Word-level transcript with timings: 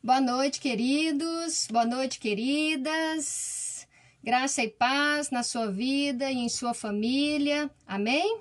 Boa 0.00 0.20
noite, 0.20 0.60
queridos. 0.60 1.66
Boa 1.66 1.84
noite, 1.84 2.20
queridas. 2.20 3.84
Graça 4.22 4.62
e 4.62 4.68
paz 4.68 5.28
na 5.30 5.42
sua 5.42 5.72
vida 5.72 6.30
e 6.30 6.36
em 6.36 6.48
sua 6.48 6.72
família. 6.72 7.68
Amém? 7.84 8.40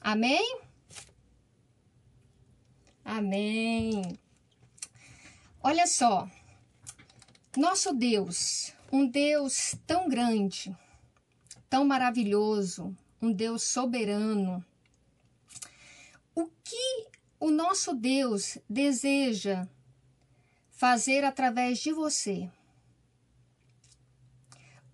Amém? 0.00 0.58
Amém. 3.04 4.18
Olha 5.62 5.86
só. 5.86 6.26
Nosso 7.54 7.92
Deus, 7.92 8.72
um 8.90 9.06
Deus 9.06 9.74
tão 9.86 10.08
grande, 10.08 10.74
tão 11.68 11.84
maravilhoso, 11.84 12.96
um 13.20 13.30
Deus 13.30 13.64
soberano. 13.64 14.64
O 16.34 16.46
que 16.64 17.06
o 17.38 17.50
nosso 17.50 17.94
Deus 17.94 18.56
deseja 18.66 19.68
fazer 20.80 21.24
através 21.24 21.78
de 21.78 21.92
você? 21.92 22.50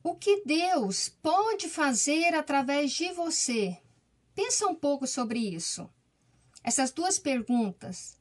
O 0.03 0.17
que 0.17 0.43
Deus 0.45 1.09
pode 1.09 1.69
fazer 1.69 2.35
através 2.35 2.91
de 2.91 3.13
você? 3.13 3.79
Pensa 4.35 4.67
um 4.67 4.75
pouco 4.75 5.07
sobre 5.07 5.39
isso. 5.39 5.89
Essas 6.65 6.91
duas 6.91 7.21
perguntas. 7.21 8.19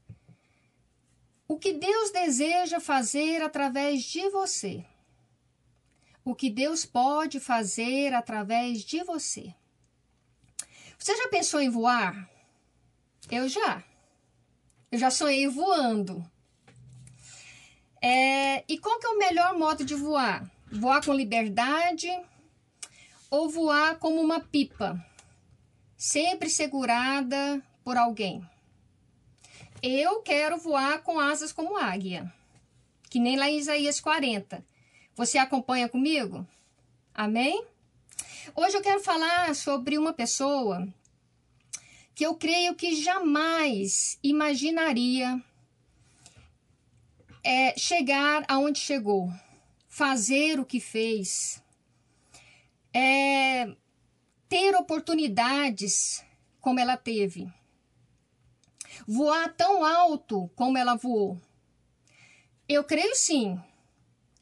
O 1.48 1.58
que 1.58 1.74
Deus 1.74 2.12
deseja 2.12 2.80
fazer 2.80 3.42
através 3.42 4.04
de 4.04 4.30
você? 4.30 4.86
O 6.24 6.36
que 6.36 6.52
Deus 6.52 6.86
pode 6.86 7.40
fazer 7.40 8.14
através 8.14 8.84
de 8.84 9.04
você? 9.04 9.56
Você 11.00 11.18
já 11.18 11.28
pensou 11.30 11.60
em 11.60 11.72
voar? 11.72 12.30
Eu 13.32 13.50
já. 13.50 13.84
Eu 14.92 15.00
já 15.00 15.10
sonhei 15.10 15.48
voando. 15.48 16.24
É, 18.08 18.64
e 18.70 18.78
qual 18.78 19.00
que 19.00 19.08
é 19.08 19.10
o 19.10 19.18
melhor 19.18 19.58
modo 19.58 19.84
de 19.84 19.96
voar? 19.96 20.48
Voar 20.72 21.04
com 21.04 21.12
liberdade 21.12 22.08
ou 23.32 23.50
voar 23.50 23.98
como 23.98 24.22
uma 24.22 24.40
pipa, 24.40 25.04
sempre 25.98 26.48
segurada 26.48 27.60
por 27.84 27.98
alguém? 27.98 28.48
Eu 29.82 30.22
quero 30.22 30.56
voar 30.56 31.02
com 31.02 31.20
asas 31.20 31.52
como 31.52 31.78
águia, 31.78 32.32
que 33.10 33.18
nem 33.20 33.38
lá 33.38 33.50
em 33.50 33.58
Isaías 33.58 34.00
40. 34.00 34.64
Você 35.16 35.40
acompanha 35.40 35.90
comigo? 35.90 36.48
Amém? 37.12 37.66
Hoje 38.56 38.78
eu 38.78 38.84
quero 38.84 39.00
falar 39.00 39.56
sobre 39.56 39.98
uma 39.98 40.14
pessoa 40.14 40.88
que 42.14 42.24
eu 42.24 42.36
creio 42.36 42.76
que 42.76 43.02
jamais 43.02 44.20
imaginaria 44.22 45.44
é, 47.46 47.78
chegar 47.78 48.44
aonde 48.48 48.80
chegou, 48.80 49.32
fazer 49.88 50.60
o 50.60 50.66
que 50.66 50.80
fez, 50.80 51.64
é, 52.92 53.68
ter 54.50 54.74
oportunidades 54.76 56.26
como 56.60 56.80
ela 56.80 56.98
teve, 56.98 57.48
voar 59.08 59.54
tão 59.54 59.86
alto 59.86 60.50
como 60.56 60.76
ela 60.76 60.96
voou. 60.96 61.40
Eu 62.68 62.84
creio 62.84 63.16
sim 63.16 63.62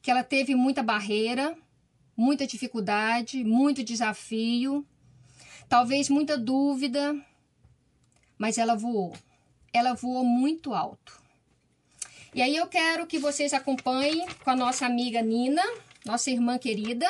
que 0.00 0.10
ela 0.10 0.24
teve 0.24 0.54
muita 0.54 0.82
barreira, 0.82 1.54
muita 2.16 2.46
dificuldade, 2.46 3.44
muito 3.44 3.84
desafio, 3.84 4.86
talvez 5.68 6.08
muita 6.08 6.38
dúvida, 6.38 7.14
mas 8.38 8.56
ela 8.56 8.74
voou. 8.74 9.14
Ela 9.74 9.92
voou 9.92 10.24
muito 10.24 10.72
alto. 10.72 11.23
E 12.34 12.42
aí 12.42 12.56
eu 12.56 12.66
quero 12.66 13.06
que 13.06 13.16
vocês 13.16 13.54
acompanhem 13.54 14.26
com 14.42 14.50
a 14.50 14.56
nossa 14.56 14.84
amiga 14.84 15.22
Nina, 15.22 15.62
nossa 16.04 16.32
irmã 16.32 16.58
querida. 16.58 17.06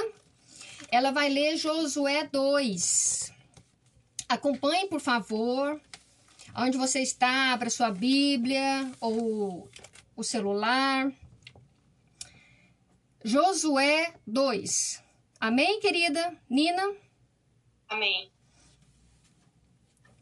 Ela 0.91 1.13
vai 1.13 1.31
ler 1.31 1.57
Josué 1.57 2.29
2. 2.31 3.33
Acompanhe, 4.29 4.87
por 4.87 5.01
favor. 5.01 5.81
Onde 6.55 6.77
você 6.77 7.01
está, 7.01 7.55
abra 7.55 7.71
sua 7.71 7.91
Bíblia 7.91 8.93
ou 9.01 9.67
o 10.15 10.23
celular. 10.23 11.11
Josué 13.25 14.13
2. 14.27 15.03
Amém, 15.41 15.81
querida 15.81 16.37
Nina? 16.51 16.83
Amém. 17.89 18.31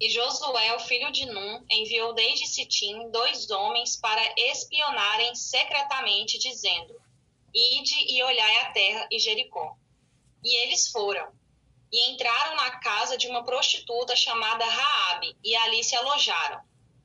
E 0.03 0.11
Josué, 0.11 0.75
o 0.75 0.81
filho 0.81 1.13
de 1.13 1.27
Num, 1.27 1.65
enviou 1.71 2.13
desde 2.13 2.45
Sitim 2.49 3.09
dois 3.13 3.49
homens 3.53 3.95
para 3.95 4.35
espionarem 4.37 5.33
secretamente, 5.33 6.41
dizendo: 6.41 7.01
Ide 7.55 8.13
e 8.13 8.21
olhai 8.25 8.57
a 8.63 8.73
terra 8.73 9.07
e 9.13 9.21
Jericó. 9.21 9.77
E 10.43 10.57
eles 10.65 10.91
foram. 10.91 11.33
E 11.93 12.11
entraram 12.11 12.57
na 12.57 12.81
casa 12.81 13.17
de 13.17 13.29
uma 13.29 13.45
prostituta 13.45 14.17
chamada 14.17 14.65
Raabe, 14.65 15.37
e 15.45 15.55
ali 15.55 15.85
se 15.85 15.95
alojaram. 15.95 16.61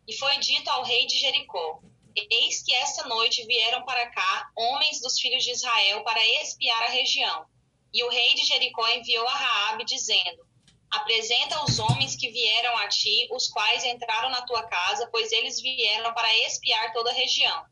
E 0.07 0.13
foi 0.17 0.35
dito 0.39 0.67
ao 0.67 0.81
rei 0.81 1.05
de 1.05 1.19
Jericó: 1.19 1.79
Eis 2.15 2.63
que 2.63 2.73
esta 2.73 3.05
noite 3.07 3.45
vieram 3.45 3.85
para 3.85 4.09
cá 4.09 4.49
homens 4.55 4.99
dos 5.01 5.19
filhos 5.19 5.43
de 5.43 5.51
Israel 5.51 6.03
para 6.03 6.27
espiar 6.41 6.81
a 6.81 6.89
região. 6.89 7.45
E 7.93 8.03
o 8.03 8.09
rei 8.09 8.33
de 8.33 8.43
Jericó 8.43 8.87
enviou 8.87 9.27
a 9.27 9.35
Raabe 9.35 9.85
dizendo: 9.85 10.46
Apresenta 10.91 11.63
os 11.63 11.79
homens 11.79 12.15
que 12.15 12.29
vieram 12.29 12.77
a 12.77 12.87
ti, 12.87 13.27
os 13.31 13.47
quais 13.49 13.83
entraram 13.83 14.29
na 14.29 14.41
tua 14.43 14.63
casa, 14.63 15.07
pois 15.11 15.31
eles 15.31 15.61
vieram 15.61 16.13
para 16.13 16.37
espiar 16.45 16.93
toda 16.93 17.11
a 17.11 17.13
região. 17.13 17.65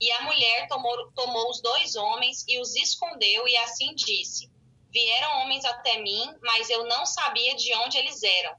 E 0.00 0.10
a 0.10 0.22
mulher 0.22 0.66
tomou, 0.68 1.12
tomou 1.12 1.50
os 1.50 1.60
dois 1.60 1.94
homens 1.94 2.44
e 2.48 2.58
os 2.60 2.74
escondeu, 2.74 3.46
e 3.46 3.56
assim 3.58 3.94
disse: 3.94 4.50
Vieram 4.90 5.42
homens 5.42 5.64
até 5.64 6.00
mim, 6.00 6.34
mas 6.42 6.68
eu 6.68 6.84
não 6.86 7.06
sabia 7.06 7.54
de 7.54 7.74
onde 7.76 7.98
eles 7.98 8.22
eram. 8.22 8.54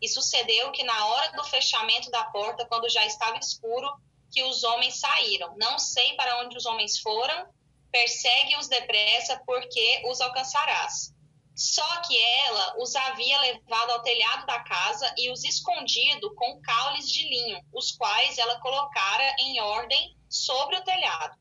E 0.00 0.08
sucedeu 0.08 0.70
que 0.72 0.82
na 0.82 1.06
hora 1.06 1.32
do 1.32 1.44
fechamento 1.44 2.10
da 2.10 2.24
porta, 2.24 2.66
quando 2.66 2.88
já 2.88 3.06
estava 3.06 3.38
escuro, 3.38 3.88
que 4.32 4.42
os 4.42 4.64
homens 4.64 4.98
saíram. 4.98 5.54
Não 5.56 5.78
sei 5.78 6.14
para 6.14 6.40
onde 6.40 6.56
os 6.56 6.66
homens 6.66 6.98
foram. 6.98 7.46
Persegue-os 7.90 8.68
depressa, 8.68 9.40
porque 9.46 10.02
os 10.06 10.20
alcançarás. 10.20 11.11
Só 11.54 12.00
que 12.02 12.16
ela 12.16 12.76
os 12.78 12.96
havia 12.96 13.40
levado 13.40 13.90
ao 13.90 14.02
telhado 14.02 14.46
da 14.46 14.60
casa 14.60 15.14
e 15.18 15.30
os 15.30 15.44
escondido 15.44 16.34
com 16.34 16.60
caules 16.62 17.10
de 17.10 17.22
linho, 17.28 17.62
os 17.72 17.92
quais 17.92 18.38
ela 18.38 18.60
colocara 18.60 19.36
em 19.38 19.60
ordem 19.60 20.16
sobre 20.28 20.76
o 20.76 20.84
telhado. 20.84 21.36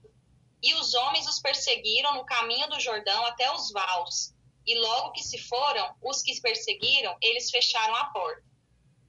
E 0.62 0.74
os 0.76 0.94
homens 0.94 1.28
os 1.28 1.40
perseguiram 1.40 2.14
no 2.16 2.26
caminho 2.26 2.70
do 2.70 2.80
Jordão 2.80 3.26
até 3.26 3.52
os 3.54 3.72
vales. 3.72 4.36
E 4.66 4.78
logo 4.78 5.12
que 5.14 5.24
se 5.24 5.38
foram, 5.38 5.96
os 6.02 6.22
que 6.22 6.40
perseguiram, 6.40 7.18
eles 7.22 7.50
fecharam 7.50 7.96
a 7.96 8.06
porta. 8.06 8.51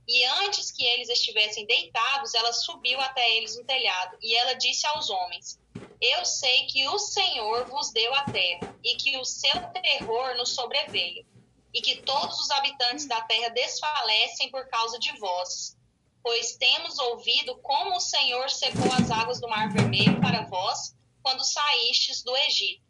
E 0.06 0.24
antes 0.24 0.70
que 0.70 0.84
eles 0.84 1.08
estivessem 1.08 1.66
deitados, 1.66 2.34
ela 2.34 2.52
subiu 2.52 3.00
até 3.00 3.36
eles 3.36 3.56
no 3.56 3.64
telhado, 3.64 4.18
e 4.20 4.34
ela 4.34 4.54
disse 4.54 4.86
aos 4.86 5.08
homens: 5.10 5.58
eu 6.02 6.24
sei 6.24 6.66
que 6.66 6.88
o 6.88 6.98
Senhor 6.98 7.64
vos 7.68 7.92
deu 7.92 8.12
a 8.12 8.24
terra 8.24 8.76
e 8.82 8.96
que 8.96 9.16
o 9.18 9.24
seu 9.24 9.56
terror 9.68 10.36
nos 10.36 10.52
sobreveio 10.52 11.24
e 11.72 11.80
que 11.80 12.02
todos 12.02 12.40
os 12.40 12.50
habitantes 12.50 13.06
da 13.06 13.20
terra 13.20 13.50
desfalecem 13.50 14.50
por 14.50 14.68
causa 14.68 14.98
de 14.98 15.16
vós. 15.20 15.76
Pois 16.20 16.56
temos 16.56 16.98
ouvido 16.98 17.56
como 17.58 17.94
o 17.94 18.00
Senhor 18.00 18.50
secou 18.50 18.92
as 18.92 19.12
águas 19.12 19.40
do 19.40 19.48
Mar 19.48 19.72
Vermelho 19.72 20.20
para 20.20 20.44
vós 20.46 20.92
quando 21.22 21.44
saístes 21.44 22.20
do 22.24 22.36
Egito, 22.36 22.82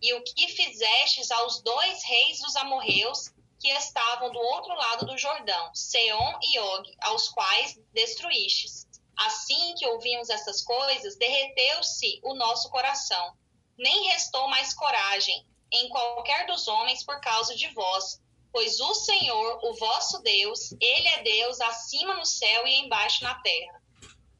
e 0.00 0.14
o 0.14 0.22
que 0.22 0.46
fizestes 0.46 1.28
aos 1.32 1.60
dois 1.62 2.04
reis 2.04 2.38
dos 2.38 2.54
amorreus 2.54 3.32
que 3.60 3.68
estavam 3.68 4.32
do 4.32 4.38
outro 4.38 4.74
lado 4.74 5.06
do 5.06 5.18
Jordão, 5.18 5.70
Seom 5.74 6.38
e 6.42 6.58
Og, 6.58 6.96
aos 7.02 7.28
quais 7.28 7.78
destruístes. 7.92 8.86
Assim 9.16 9.74
que 9.74 9.86
ouvimos 9.86 10.30
essas 10.30 10.62
coisas, 10.62 11.16
derreteu-se 11.16 12.20
o 12.24 12.34
nosso 12.34 12.70
coração. 12.70 13.34
Nem 13.76 14.08
restou 14.08 14.48
mais 14.48 14.72
coragem 14.72 15.46
em 15.72 15.88
qualquer 15.90 16.46
dos 16.46 16.66
homens 16.66 17.04
por 17.04 17.20
causa 17.20 17.54
de 17.54 17.68
vós, 17.74 18.18
pois 18.50 18.80
o 18.80 18.94
Senhor, 18.94 19.60
o 19.62 19.74
vosso 19.74 20.22
Deus, 20.22 20.72
ele 20.80 21.08
é 21.08 21.22
Deus 21.22 21.60
acima 21.60 22.14
no 22.14 22.24
céu 22.24 22.66
e 22.66 22.80
embaixo 22.80 23.22
na 23.22 23.34
terra. 23.42 23.80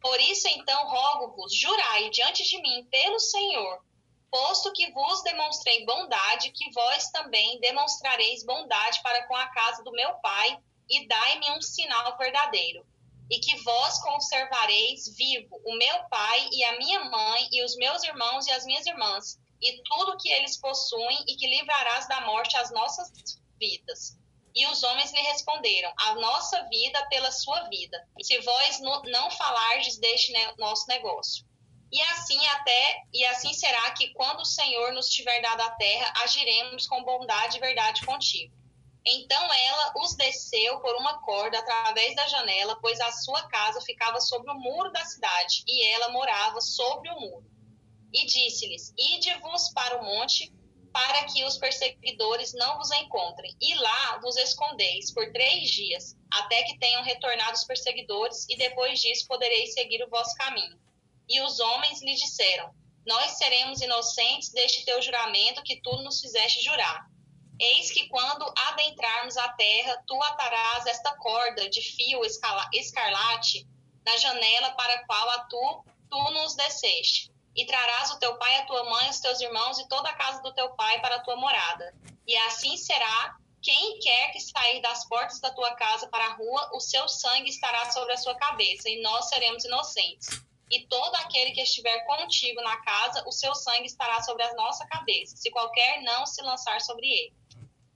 Por 0.00 0.18
isso 0.18 0.48
então 0.48 0.88
rogo-vos, 0.88 1.54
jurai 1.54 2.08
diante 2.08 2.42
de 2.42 2.60
mim 2.62 2.86
pelo 2.90 3.20
Senhor, 3.20 3.84
posto 4.30 4.72
que 4.72 4.90
vos 4.92 5.22
demonstrei 5.22 5.84
bondade, 5.84 6.52
que 6.52 6.70
vós 6.72 7.10
também 7.10 7.60
demonstrareis 7.60 8.44
bondade 8.44 9.02
para 9.02 9.26
com 9.26 9.36
a 9.36 9.48
casa 9.48 9.82
do 9.82 9.92
meu 9.92 10.14
pai, 10.14 10.58
e 10.88 11.06
dai-me 11.06 11.50
um 11.52 11.60
sinal 11.60 12.16
verdadeiro 12.16 12.84
e 13.30 13.38
que 13.38 13.56
vós 13.62 14.02
conservareis 14.02 15.14
vivo 15.16 15.60
o 15.64 15.76
meu 15.76 16.04
pai 16.08 16.48
e 16.50 16.64
a 16.64 16.78
minha 16.78 17.04
mãe 17.04 17.48
e 17.52 17.64
os 17.64 17.76
meus 17.76 18.02
irmãos 18.02 18.46
e 18.46 18.50
as 18.50 18.64
minhas 18.64 18.84
irmãs, 18.84 19.38
e 19.62 19.80
tudo 19.84 20.16
que 20.18 20.28
eles 20.28 20.56
possuem, 20.56 21.24
e 21.28 21.36
que 21.36 21.46
livrarás 21.46 22.08
da 22.08 22.22
morte 22.22 22.56
as 22.56 22.72
nossas 22.72 23.12
vidas. 23.58 24.18
E 24.52 24.66
os 24.66 24.82
homens 24.82 25.12
lhe 25.12 25.20
responderam: 25.20 25.92
A 25.96 26.14
nossa 26.14 26.66
vida 26.68 27.06
pela 27.06 27.30
sua 27.30 27.68
vida, 27.68 28.04
se 28.20 28.36
vós 28.40 28.80
não 28.80 29.30
falardes 29.30 29.96
deste 29.98 30.32
nosso 30.58 30.88
negócio. 30.88 31.46
E 31.92 32.00
assim 32.02 32.46
até 32.46 33.02
e 33.12 33.24
assim 33.24 33.52
será 33.52 33.90
que 33.92 34.12
quando 34.14 34.40
o 34.40 34.44
Senhor 34.44 34.92
nos 34.92 35.08
tiver 35.08 35.40
dado 35.40 35.60
a 35.62 35.70
terra, 35.72 36.12
agiremos 36.22 36.86
com 36.86 37.02
bondade 37.02 37.56
e 37.56 37.60
verdade 37.60 38.06
contigo. 38.06 38.54
Então 39.04 39.52
ela 39.52 39.92
os 39.96 40.14
desceu 40.14 40.78
por 40.80 40.94
uma 40.96 41.20
corda 41.22 41.58
através 41.58 42.14
da 42.14 42.28
janela, 42.28 42.78
pois 42.80 43.00
a 43.00 43.10
sua 43.10 43.48
casa 43.48 43.80
ficava 43.80 44.20
sobre 44.20 44.50
o 44.52 44.58
muro 44.58 44.92
da 44.92 45.04
cidade, 45.04 45.64
e 45.66 45.86
ela 45.86 46.10
morava 46.10 46.60
sobre 46.60 47.10
o 47.10 47.18
muro. 47.18 47.44
E 48.12 48.26
disse-lhes: 48.26 48.92
Ide-vos 48.98 49.72
para 49.72 50.00
o 50.00 50.04
monte, 50.04 50.52
para 50.92 51.24
que 51.24 51.44
os 51.44 51.56
perseguidores 51.56 52.52
não 52.52 52.76
vos 52.76 52.90
encontrem, 52.90 53.56
e 53.60 53.74
lá 53.74 54.18
vos 54.18 54.36
escondeis 54.36 55.12
por 55.12 55.32
três 55.32 55.70
dias, 55.70 56.16
até 56.32 56.62
que 56.64 56.78
tenham 56.78 57.02
retornado 57.02 57.54
os 57.54 57.64
perseguidores, 57.64 58.46
e 58.48 58.56
depois 58.56 59.00
disso 59.00 59.26
podereis 59.26 59.72
seguir 59.72 60.04
o 60.04 60.10
vosso 60.10 60.34
caminho. 60.36 60.78
E 61.30 61.40
os 61.40 61.60
homens 61.60 62.02
lhe 62.02 62.14
disseram: 62.14 62.74
Nós 63.06 63.38
seremos 63.38 63.80
inocentes 63.80 64.50
deste 64.50 64.84
teu 64.84 65.00
juramento 65.00 65.62
que 65.62 65.80
tu 65.80 65.96
nos 66.02 66.20
fizeste 66.20 66.60
jurar. 66.60 67.06
Eis 67.60 67.92
que 67.92 68.08
quando 68.08 68.52
adentrarmos 68.56 69.36
a 69.36 69.48
terra, 69.50 70.02
tu 70.08 70.20
atarás 70.24 70.86
esta 70.86 71.14
corda 71.18 71.70
de 71.70 71.80
fio 71.82 72.22
escarlate 72.24 73.68
na 74.04 74.16
janela 74.16 74.72
para 74.72 74.94
a 74.94 75.06
qual 75.06 75.30
a 75.30 75.38
tu, 75.44 75.84
tu 76.10 76.30
nos 76.32 76.54
desceste. 76.56 77.30
E 77.54 77.64
trarás 77.64 78.10
o 78.10 78.18
teu 78.18 78.36
pai, 78.38 78.56
a 78.56 78.66
tua 78.66 78.84
mãe, 78.90 79.10
os 79.10 79.20
teus 79.20 79.40
irmãos 79.40 79.78
e 79.78 79.88
toda 79.88 80.08
a 80.08 80.14
casa 80.14 80.42
do 80.42 80.52
teu 80.54 80.74
pai 80.74 81.00
para 81.00 81.16
a 81.16 81.20
tua 81.20 81.36
morada. 81.36 81.94
E 82.26 82.36
assim 82.36 82.76
será 82.76 83.36
quem 83.62 83.98
quer 83.98 84.32
que 84.32 84.40
sair 84.40 84.80
das 84.80 85.06
portas 85.06 85.38
da 85.40 85.52
tua 85.52 85.74
casa 85.74 86.08
para 86.08 86.24
a 86.24 86.34
rua, 86.34 86.70
o 86.72 86.80
seu 86.80 87.06
sangue 87.08 87.50
estará 87.50 87.90
sobre 87.90 88.14
a 88.14 88.16
sua 88.16 88.34
cabeça, 88.36 88.88
e 88.88 89.02
nós 89.02 89.28
seremos 89.28 89.64
inocentes. 89.64 90.28
E 90.70 90.86
todo 90.86 91.14
aquele 91.16 91.50
que 91.50 91.62
estiver 91.62 92.04
contigo 92.06 92.62
na 92.62 92.76
casa, 92.82 93.24
o 93.26 93.32
seu 93.32 93.54
sangue 93.54 93.86
estará 93.86 94.22
sobre 94.22 94.44
a 94.44 94.54
nossa 94.54 94.86
cabeça, 94.86 95.36
se 95.36 95.50
qualquer 95.50 96.02
não 96.02 96.24
se 96.24 96.40
lançar 96.42 96.80
sobre 96.80 97.06
ele. 97.06 97.34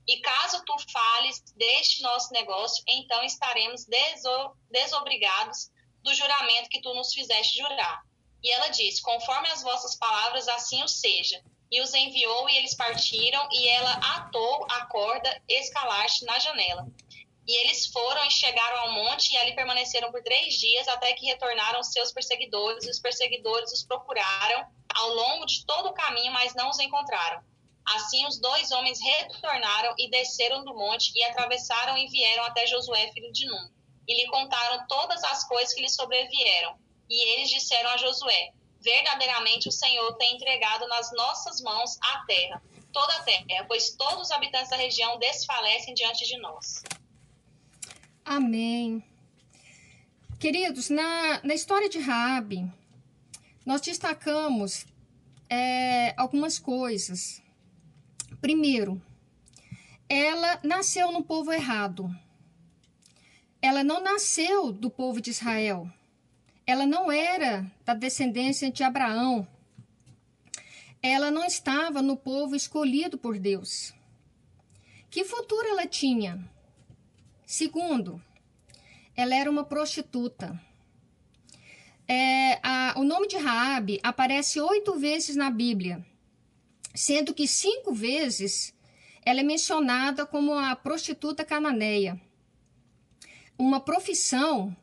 E 0.07 0.21
caso 0.21 0.63
tu 0.67 0.75
fales 0.93 1.41
deste 1.57 2.03
nosso 2.03 2.33
negócio, 2.33 2.83
então 2.87 3.23
estaremos 3.23 3.87
deso 3.87 4.57
desobrigados 4.71 5.71
do 6.03 6.15
juramento 6.15 6.69
que 6.69 6.83
tu 6.83 6.93
nos 6.95 7.15
fizeste 7.15 7.57
jurar. 7.57 8.03
E 8.43 8.51
ela 8.51 8.69
disse: 8.69 9.01
Conforme 9.01 9.49
as 9.49 9.63
vossas 9.63 9.97
palavras, 9.97 10.47
assim 10.49 10.83
o 10.83 10.89
seja. 10.89 11.43
E 11.71 11.81
os 11.81 11.95
enviou, 11.95 12.49
e 12.51 12.59
eles 12.59 12.75
partiram, 12.75 13.49
e 13.51 13.67
ela 13.69 13.93
atou 14.17 14.67
a 14.71 14.85
corda 14.87 15.43
escalaste 15.49 16.25
na 16.27 16.39
janela. 16.39 16.87
E 17.47 17.61
eles 17.61 17.87
foram 17.89 18.25
e 18.25 18.31
chegaram 18.31 18.79
ao 18.81 18.93
monte, 18.93 19.33
e 19.33 19.37
ali 19.37 19.55
permaneceram 19.55 20.11
por 20.11 20.23
três 20.23 20.55
dias, 20.55 20.89
até 20.89 21.13
que 21.13 21.27
retornaram 21.27 21.83
seus 21.83 22.11
perseguidores, 22.11 22.85
e 22.85 22.91
os 22.91 22.99
perseguidores 22.99 23.73
os 23.73 23.83
procuraram 23.83 24.67
ao 24.95 25.09
longo 25.11 25.45
de 25.45 25.65
todo 25.67 25.91
o 25.91 25.93
caminho, 25.93 26.33
mas 26.33 26.55
não 26.55 26.71
os 26.71 26.79
encontraram. 26.79 27.43
Assim 27.87 28.27
os 28.27 28.41
dois 28.41 28.71
homens 28.73 28.99
retornaram 29.01 29.95
e 29.99 30.09
desceram 30.09 30.65
do 30.65 30.75
monte 30.75 31.13
e 31.15 31.23
atravessaram 31.23 31.99
e 31.99 32.09
vieram 32.09 32.45
até 32.45 32.67
Josué, 32.67 33.11
filho 33.13 33.31
de 33.31 33.47
Num. 33.47 33.71
E 34.09 34.15
lhe 34.15 34.27
contaram 34.29 34.87
todas 34.87 35.23
as 35.25 35.47
coisas 35.47 35.75
que 35.75 35.83
lhe 35.83 35.89
sobrevieram. 35.91 36.79
E 37.11 37.29
eles 37.33 37.51
disseram 37.51 37.91
a 37.91 37.97
Josué: 37.99 38.53
Verdadeiramente 38.81 39.69
o 39.69 39.73
Senhor 39.73 40.17
tem 40.17 40.35
entregado 40.35 40.87
nas 40.89 41.13
nossas 41.13 41.61
mãos 41.61 41.99
a 42.01 42.25
terra, 42.27 42.63
toda 42.93 43.15
a 43.15 43.23
terra, 43.23 43.65
pois 43.69 43.95
todos 43.97 44.29
os 44.29 44.31
habitantes 44.31 44.71
da 44.71 44.77
região 44.77 45.19
desfalecem 45.19 45.93
diante 45.93 46.27
de 46.27 46.39
nós. 46.39 46.83
Amém. 48.25 49.03
Queridos, 50.39 50.91
na, 50.91 51.41
na 51.43 51.55
história 51.55 51.89
de 51.89 51.99
Raabe, 51.99 52.71
nós 53.65 53.81
destacamos 53.81 54.87
é, 55.49 56.15
algumas 56.17 56.59
coisas 56.59 57.45
Primeiro, 58.45 59.01
ela 60.07 60.61
nasceu 60.63 61.11
no 61.11 61.25
povo 61.25 61.51
errado. 61.51 62.15
Ela 63.63 63.83
não 63.83 64.03
nasceu 64.03 64.71
do 64.71 64.91
povo 64.91 65.19
de 65.19 65.31
Israel. 65.31 65.91
Ela 66.67 66.85
não 66.85 67.11
era 67.11 67.65
da 67.87 67.95
descendência 67.95 68.71
de 68.71 68.83
Abraão. 68.83 69.49
Ela 71.03 71.31
não 71.31 71.47
estava 71.47 72.03
no 72.03 72.19
povo 72.19 72.55
escolhido 72.55 73.17
por 73.17 73.39
Deus. 73.39 73.95
Que 75.09 75.25
futuro 75.25 75.67
ela 75.67 75.87
tinha? 75.87 76.39
Segundo, 77.47 78.21
ela 79.17 79.35
era 79.35 79.51
uma 79.51 79.65
prostituta. 79.65 80.61
É, 82.07 82.61
a, 82.63 82.95
o 82.97 83.05
nome 83.05 83.29
de 83.29 83.37
Raabe 83.37 84.01
aparece 84.03 84.61
oito 84.61 84.99
vezes 84.99 85.37
na 85.37 85.51
Bíblia 85.51 86.05
sendo 86.95 87.35
que 87.35 87.49
cinco 87.49 87.93
vezes 87.93 88.73
ela 89.27 89.41
é 89.41 89.43
mencionada 89.43 90.25
como 90.25 90.55
a 90.55 90.77
prostituta 90.77 91.45
cananeia. 91.45 92.21
Uma 93.59 93.81
profissão 93.81 94.75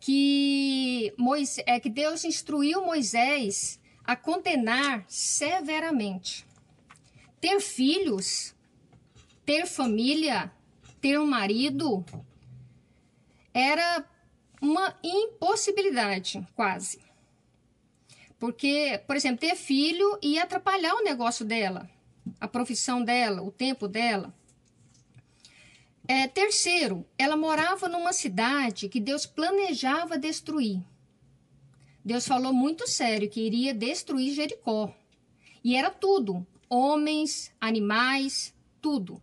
que, 0.00 1.12
Moisés, 1.18 1.64
é, 1.66 1.78
que 1.78 1.90
Deus 1.90 2.24
instruiu 2.24 2.84
Moisés 2.84 3.78
a 4.04 4.16
condenar 4.16 5.04
severamente. 5.08 6.46
Ter 7.40 7.60
filhos, 7.60 8.54
ter 9.44 9.66
família, 9.66 10.52
ter 11.00 11.18
um 11.18 11.26
marido, 11.26 12.04
era 13.52 14.04
uma 14.60 14.94
impossibilidade, 15.02 16.46
quase. 16.54 17.00
Porque, 18.38 19.00
por 19.06 19.16
exemplo, 19.16 19.40
ter 19.40 19.56
filho 19.56 20.18
ia 20.22 20.44
atrapalhar 20.44 20.94
o 20.94 21.02
negócio 21.02 21.44
dela, 21.44 21.90
a 22.40 22.46
profissão 22.46 23.02
dela, 23.02 23.42
o 23.42 23.50
tempo 23.50 23.88
dela. 23.88 24.32
É, 26.06 26.26
terceiro, 26.26 27.04
ela 27.18 27.36
morava 27.36 27.88
numa 27.88 28.12
cidade 28.12 28.88
que 28.88 29.00
Deus 29.00 29.26
planejava 29.26 30.16
destruir. 30.16 30.82
Deus 32.04 32.26
falou 32.26 32.52
muito 32.52 32.88
sério 32.88 33.28
que 33.28 33.40
iria 33.40 33.74
destruir 33.74 34.34
Jericó. 34.34 34.94
E 35.62 35.76
era 35.76 35.90
tudo: 35.90 36.46
homens, 36.68 37.52
animais, 37.60 38.54
tudo. 38.80 39.20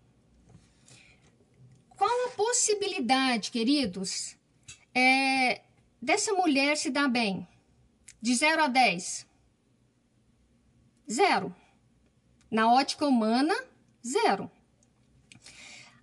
Qual 1.97 2.27
a 2.27 2.31
possibilidade, 2.31 3.51
queridos, 3.51 4.35
é, 4.93 5.61
dessa 6.01 6.33
mulher 6.33 6.75
se 6.77 6.89
dar 6.89 7.07
bem? 7.07 7.47
De 8.21 8.35
0 8.35 8.63
a 8.63 8.67
10. 8.67 9.25
Zero. 11.11 11.55
Na 12.49 12.71
ótica 12.71 13.05
humana, 13.05 13.55
zero. 14.05 14.51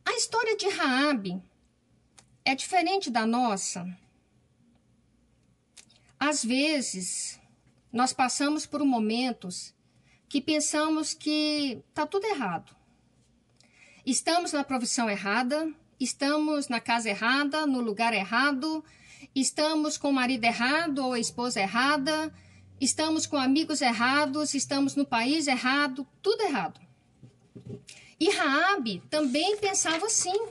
A 0.04 0.12
história 0.12 0.56
de 0.56 0.68
Raabe 0.68 1.42
é 2.44 2.54
diferente 2.54 3.10
da 3.10 3.26
nossa. 3.26 3.86
Às 6.18 6.44
vezes, 6.44 7.40
nós 7.92 8.12
passamos 8.12 8.64
por 8.64 8.84
momentos 8.84 9.74
que 10.28 10.40
pensamos 10.40 11.12
que 11.12 11.82
está 11.88 12.06
tudo 12.06 12.26
errado. 12.26 12.74
Estamos 14.04 14.52
na 14.52 14.64
profissão 14.64 15.08
errada, 15.08 15.72
estamos 16.00 16.66
na 16.66 16.80
casa 16.80 17.08
errada, 17.08 17.66
no 17.68 17.80
lugar 17.80 18.12
errado, 18.12 18.84
estamos 19.32 19.96
com 19.96 20.10
o 20.10 20.12
marido 20.12 20.42
errado 20.42 21.06
ou 21.06 21.12
a 21.12 21.20
esposa 21.20 21.60
errada, 21.60 22.34
estamos 22.80 23.26
com 23.26 23.36
amigos 23.36 23.80
errados, 23.80 24.54
estamos 24.54 24.96
no 24.96 25.06
país 25.06 25.46
errado, 25.46 26.04
tudo 26.20 26.42
errado. 26.42 26.80
E 28.18 28.28
Raabe 28.28 29.02
também 29.08 29.56
pensava 29.58 30.06
assim. 30.06 30.48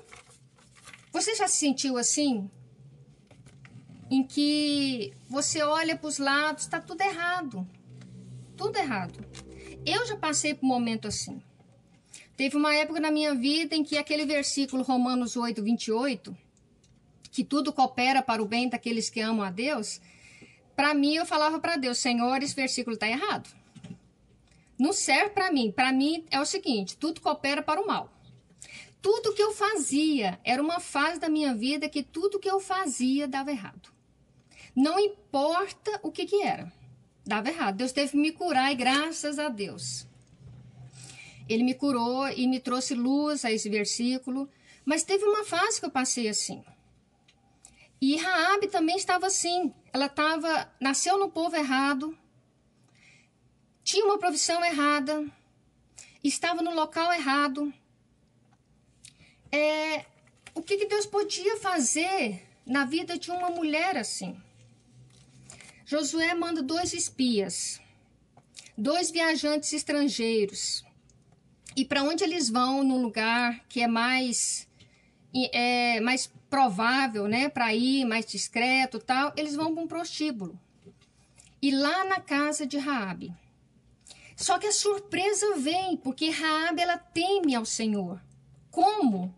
Você 1.12 1.36
já 1.36 1.46
se 1.46 1.58
sentiu 1.58 1.98
assim? 1.98 2.50
Em 4.10 4.24
que 4.24 5.13
você 5.29 5.62
olha 5.62 5.98
para 5.98 6.08
os 6.08 6.17
lados, 6.20 6.63
está 6.63 6.79
tudo 6.79 7.01
errado. 7.01 7.67
Tudo 8.55 8.77
errado. 8.77 9.25
Eu 9.86 10.05
já 10.05 10.15
passei 10.15 10.53
por 10.53 10.65
um 10.65 10.70
momento 10.70 11.10
assim. 11.10 11.41
Teve 12.41 12.57
uma 12.57 12.74
época 12.74 13.00
na 13.00 13.12
minha 13.12 13.36
vida 13.36 13.75
em 13.75 13.83
que 13.83 14.00
aquele 14.00 14.25
versículo 14.25 14.81
Romanos 14.81 15.38
8, 15.38 15.62
28, 15.62 16.36
que 17.31 17.43
tudo 17.43 17.71
coopera 17.71 18.24
para 18.24 18.41
o 18.41 18.48
bem 18.48 18.67
daqueles 18.67 19.12
que 19.12 19.19
amam 19.19 19.45
a 19.45 19.51
Deus, 19.51 20.01
para 20.75 20.91
mim 20.95 21.13
eu 21.13 21.24
falava 21.24 21.60
para 21.60 21.77
Deus, 21.77 22.00
Senhor, 22.00 22.41
esse 22.41 22.55
versículo 22.55 22.95
está 22.95 23.07
errado. 23.07 23.48
Não 24.75 24.91
serve 24.91 25.29
para 25.29 25.51
mim. 25.51 25.71
Para 25.71 25.93
mim 25.93 26.25
é 26.31 26.41
o 26.41 26.45
seguinte: 26.45 26.98
tudo 26.98 27.21
coopera 27.21 27.62
para 27.62 27.79
o 27.79 27.86
mal. 27.86 28.12
Tudo 29.03 29.36
que 29.36 29.43
eu 29.43 29.51
fazia 29.51 30.39
era 30.43 30.63
uma 30.63 30.79
fase 30.79 31.19
da 31.19 31.29
minha 31.29 31.53
vida 31.53 31.88
que 31.88 32.01
tudo 32.01 32.39
que 32.39 32.50
eu 32.50 32.60
fazia 32.60 33.27
dava 33.27 33.51
errado. 33.51 33.93
Não 34.75 35.00
importa 35.00 36.00
o 36.01 36.12
que 36.12 36.25
que 36.25 36.41
era, 36.41 36.74
dava 37.24 37.50
errado. 37.50 37.75
Deus 37.75 37.91
teve 37.91 38.13
que 38.13 38.17
me 38.17 38.31
curar 38.31 38.71
e 38.71 38.75
graças 38.75 39.38
a 39.38 39.48
Deus. 39.48 40.10
Ele 41.51 41.63
me 41.63 41.74
curou 41.74 42.29
e 42.29 42.48
me 42.48 42.60
trouxe 42.60 42.93
luz 42.93 43.43
a 43.43 43.51
esse 43.51 43.70
versículo, 43.70 44.50
mas 44.86 45.03
teve 45.03 45.25
uma 45.25 45.43
fase 45.43 45.79
que 45.79 45.86
eu 45.86 45.91
passei 45.91 46.29
assim. 46.29 46.63
E 48.00 48.15
Raabe 48.15 48.67
também 48.67 48.96
estava 48.96 49.27
assim. 49.27 49.74
Ela 49.91 50.05
estava 50.05 50.72
nasceu 50.79 51.20
no 51.20 51.29
povo 51.29 51.55
errado, 51.55 52.17
numa 54.00 54.17
profissão 54.17 54.63
errada, 54.63 55.25
estava 56.24 56.62
no 56.62 56.74
local 56.74 57.12
errado. 57.12 57.74
É, 59.51 60.05
o 60.53 60.62
que, 60.62 60.77
que 60.77 60.86
Deus 60.86 61.05
podia 61.05 61.58
fazer 61.58 62.48
na 62.65 62.86
vida 62.86 63.17
de 63.17 63.29
uma 63.29 63.50
mulher 63.50 63.98
assim? 63.98 64.41
Josué 65.86 66.34
manda 66.34 66.62
dois 66.62 66.93
espias, 66.93 67.81
dois 68.77 69.12
viajantes 69.12 69.74
estrangeiros. 69.74 70.86
E 71.75 71.86
para 71.86 72.04
onde 72.04 72.24
eles 72.24 72.50
vão, 72.50 72.84
num 72.84 73.01
lugar 73.01 73.63
que 73.70 73.82
é 73.82 73.88
mais 73.88 74.68
é 75.54 76.01
mais 76.01 76.28
provável, 76.50 77.25
né, 77.25 77.48
para 77.48 77.74
ir, 77.74 78.04
mais 78.04 78.25
discreto, 78.25 79.00
tal, 79.00 79.32
eles 79.38 79.56
vão 79.56 79.74
para 79.74 79.84
um 79.84 79.88
prostíbulo. 79.88 80.60
E 81.62 81.72
lá 81.72 82.04
na 82.04 82.20
casa 82.20 82.68
de 82.68 82.78
Raabe. 82.78 83.34
Só 84.36 84.60
que 84.60 84.68
a 84.68 84.72
surpresa 84.74 85.56
vem, 85.56 85.96
porque 85.96 86.30
Raabe 86.30 86.82
ela 86.82 86.98
teme 86.98 87.56
ao 87.56 87.63
Senhor. 87.63 88.22
Como? 88.70 89.34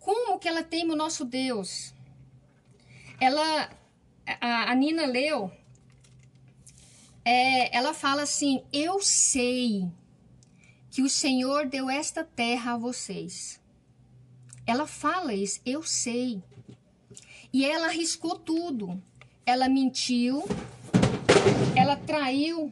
Como 0.00 0.38
que 0.40 0.48
ela 0.48 0.64
teme 0.64 0.92
o 0.92 0.96
nosso 0.96 1.24
Deus? 1.24 1.94
Ela 3.20 3.70
a, 4.40 4.70
a 4.70 4.74
Nina 4.74 5.06
leu, 5.06 5.50
é, 7.24 7.76
ela 7.76 7.92
fala 7.94 8.22
assim: 8.22 8.62
Eu 8.72 9.00
sei 9.00 9.90
que 11.00 11.04
o 11.04 11.08
Senhor 11.08 11.66
deu 11.66 11.88
esta 11.88 12.22
terra 12.22 12.74
a 12.74 12.76
vocês. 12.76 13.58
Ela 14.66 14.86
fala 14.86 15.32
isso, 15.32 15.58
eu 15.64 15.82
sei. 15.82 16.42
E 17.50 17.64
ela 17.64 17.86
arriscou 17.86 18.38
tudo. 18.38 19.02
Ela 19.46 19.66
mentiu, 19.66 20.44
ela 21.74 21.96
traiu, 21.96 22.70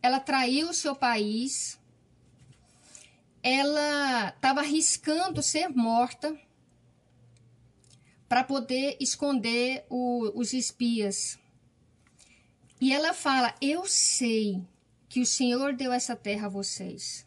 ela 0.00 0.18
traiu 0.18 0.70
o 0.70 0.72
seu 0.72 0.96
país, 0.96 1.78
ela 3.42 4.30
estava 4.30 4.60
arriscando 4.60 5.42
ser 5.42 5.68
morta 5.68 6.34
para 8.26 8.42
poder 8.42 8.96
esconder 8.98 9.84
o, 9.90 10.32
os 10.34 10.54
espias. 10.54 11.38
E 12.80 12.90
ela 12.90 13.12
fala: 13.12 13.54
Eu 13.60 13.84
sei 13.84 14.66
que 15.08 15.20
o 15.20 15.26
Senhor 15.26 15.74
deu 15.74 15.92
essa 15.92 16.14
terra 16.14 16.46
a 16.46 16.50
vocês. 16.50 17.26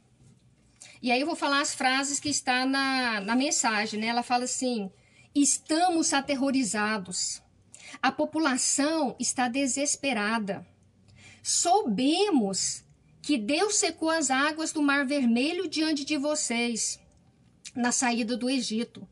E 1.02 1.12
aí 1.12 1.20
eu 1.20 1.26
vou 1.26 1.36
falar 1.36 1.62
as 1.62 1.74
frases 1.74 2.20
que 2.20 2.30
está 2.30 2.66
na, 2.66 3.20
na 3.22 3.36
mensagem, 3.36 4.00
né? 4.00 4.08
Ela 4.08 4.24
fala 4.24 4.44
assim: 4.44 4.92
estamos 5.34 6.14
aterrorizados. 6.14 7.42
A 8.02 8.12
população 8.12 9.16
está 9.20 9.48
desesperada. 9.48 10.66
Soubemos 11.44 12.84
que 13.22 13.38
Deus 13.38 13.76
secou 13.76 14.10
as 14.10 14.30
águas 14.30 14.72
do 14.72 14.82
Mar 14.82 15.06
Vermelho 15.06 15.68
diante 15.68 16.06
de 16.06 16.18
vocês 16.18 17.00
na 17.76 17.92
saída 17.92 18.38
do 18.38 18.50
Egito. 18.50 19.08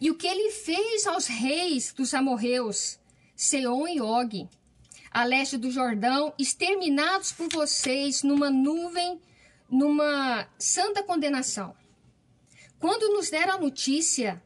E 0.00 0.10
o 0.10 0.14
que 0.14 0.26
ele 0.26 0.50
fez 0.50 1.06
aos 1.06 1.26
reis 1.26 1.92
dos 1.92 2.14
amorreus, 2.14 2.98
Seom 3.36 3.86
e 3.88 4.00
Og, 4.00 4.48
a 5.12 5.24
leste 5.24 5.56
do 5.56 5.70
Jordão, 5.70 6.32
exterminados 6.38 7.32
por 7.32 7.48
vocês 7.48 8.22
numa 8.22 8.50
nuvem, 8.50 9.20
numa 9.70 10.48
santa 10.58 11.02
condenação. 11.02 11.74
Quando 12.78 13.12
nos 13.12 13.30
deram 13.30 13.54
a 13.54 13.60
notícia, 13.60 14.42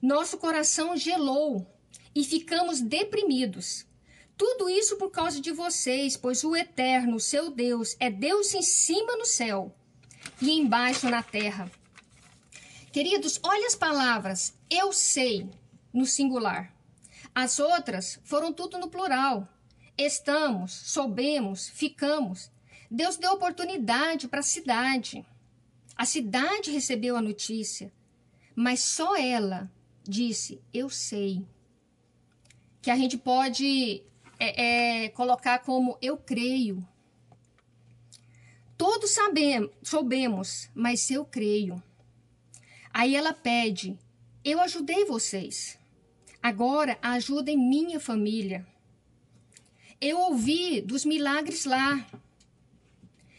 nosso 0.00 0.38
coração 0.38 0.96
gelou 0.96 1.66
e 2.14 2.24
ficamos 2.24 2.80
deprimidos. 2.80 3.86
Tudo 4.36 4.68
isso 4.68 4.96
por 4.96 5.10
causa 5.10 5.40
de 5.40 5.52
vocês, 5.52 6.16
pois 6.16 6.44
o 6.44 6.54
Eterno, 6.54 7.18
seu 7.20 7.50
Deus, 7.50 7.96
é 7.98 8.10
Deus 8.10 8.54
em 8.54 8.62
cima 8.62 9.16
no 9.16 9.24
céu 9.24 9.74
e 10.40 10.50
embaixo 10.50 11.08
na 11.08 11.22
terra. 11.22 11.70
Queridos, 12.92 13.40
olha 13.42 13.66
as 13.66 13.74
palavras 13.74 14.54
eu 14.68 14.92
sei 14.92 15.50
no 15.92 16.06
singular. 16.06 16.74
As 17.34 17.58
outras 17.58 18.18
foram 18.24 18.52
tudo 18.52 18.78
no 18.78 18.88
plural. 18.88 19.46
Estamos, 19.96 20.72
soubemos, 20.72 21.68
ficamos. 21.68 22.50
Deus 22.90 23.16
deu 23.16 23.32
oportunidade 23.32 24.28
para 24.28 24.40
a 24.40 24.42
cidade. 24.44 25.24
A 25.96 26.04
cidade 26.04 26.70
recebeu 26.70 27.16
a 27.16 27.22
notícia, 27.22 27.92
mas 28.54 28.80
só 28.80 29.16
ela 29.16 29.70
disse: 30.02 30.60
Eu 30.72 30.88
sei. 30.88 31.44
Que 32.80 32.90
a 32.90 32.96
gente 32.96 33.16
pode 33.16 34.02
é, 34.38 35.04
é, 35.04 35.08
colocar 35.10 35.60
como 35.60 35.96
eu 36.02 36.16
creio. 36.16 36.86
Todos 38.76 39.10
sabemos, 39.10 39.70
soubemos, 39.82 40.68
mas 40.74 41.08
eu 41.10 41.24
creio. 41.24 41.80
Aí 42.92 43.14
ela 43.14 43.32
pede: 43.32 43.96
Eu 44.44 44.60
ajudei 44.60 45.04
vocês. 45.04 45.78
Agora 46.42 46.98
ajudem 47.00 47.56
minha 47.56 48.00
família. 48.00 48.66
Eu 50.02 50.18
ouvi 50.18 50.80
dos 50.80 51.04
milagres 51.04 51.64
lá. 51.64 52.04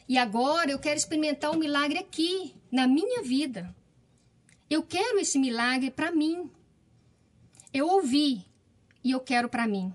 E 0.07 0.17
agora 0.17 0.71
eu 0.71 0.79
quero 0.79 0.97
experimentar 0.97 1.51
um 1.51 1.59
milagre 1.59 1.99
aqui, 1.99 2.55
na 2.71 2.87
minha 2.87 3.21
vida. 3.21 3.75
Eu 4.69 4.81
quero 4.81 5.19
esse 5.19 5.37
milagre 5.37 5.91
para 5.91 6.09
mim. 6.09 6.49
Eu 7.73 7.89
ouvi 7.89 8.45
e 9.03 9.11
eu 9.11 9.19
quero 9.19 9.49
para 9.49 9.67
mim. 9.67 9.93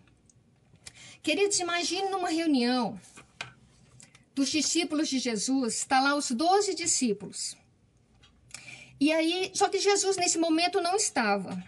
Queridos, 1.22 1.58
imagine 1.58 2.10
numa 2.10 2.28
reunião 2.28 3.00
dos 4.34 4.50
discípulos 4.50 5.08
de 5.08 5.18
Jesus, 5.18 5.78
está 5.78 6.00
lá 6.00 6.14
os 6.14 6.30
doze 6.30 6.74
discípulos. 6.74 7.56
E 9.00 9.10
aí, 9.10 9.50
só 9.54 9.70
que 9.70 9.78
Jesus 9.78 10.18
nesse 10.18 10.36
momento 10.36 10.82
não 10.82 10.96
estava. 10.96 11.64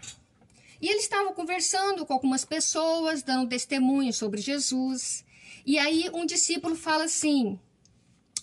E 0.81 0.89
ele 0.89 0.99
estava 0.99 1.31
conversando 1.31 2.05
com 2.05 2.13
algumas 2.13 2.43
pessoas, 2.43 3.21
dando 3.21 3.49
testemunho 3.49 4.11
sobre 4.11 4.41
Jesus. 4.41 5.23
E 5.65 5.77
aí 5.77 6.09
um 6.11 6.25
discípulo 6.25 6.75
fala 6.75 7.03
assim: 7.03 7.59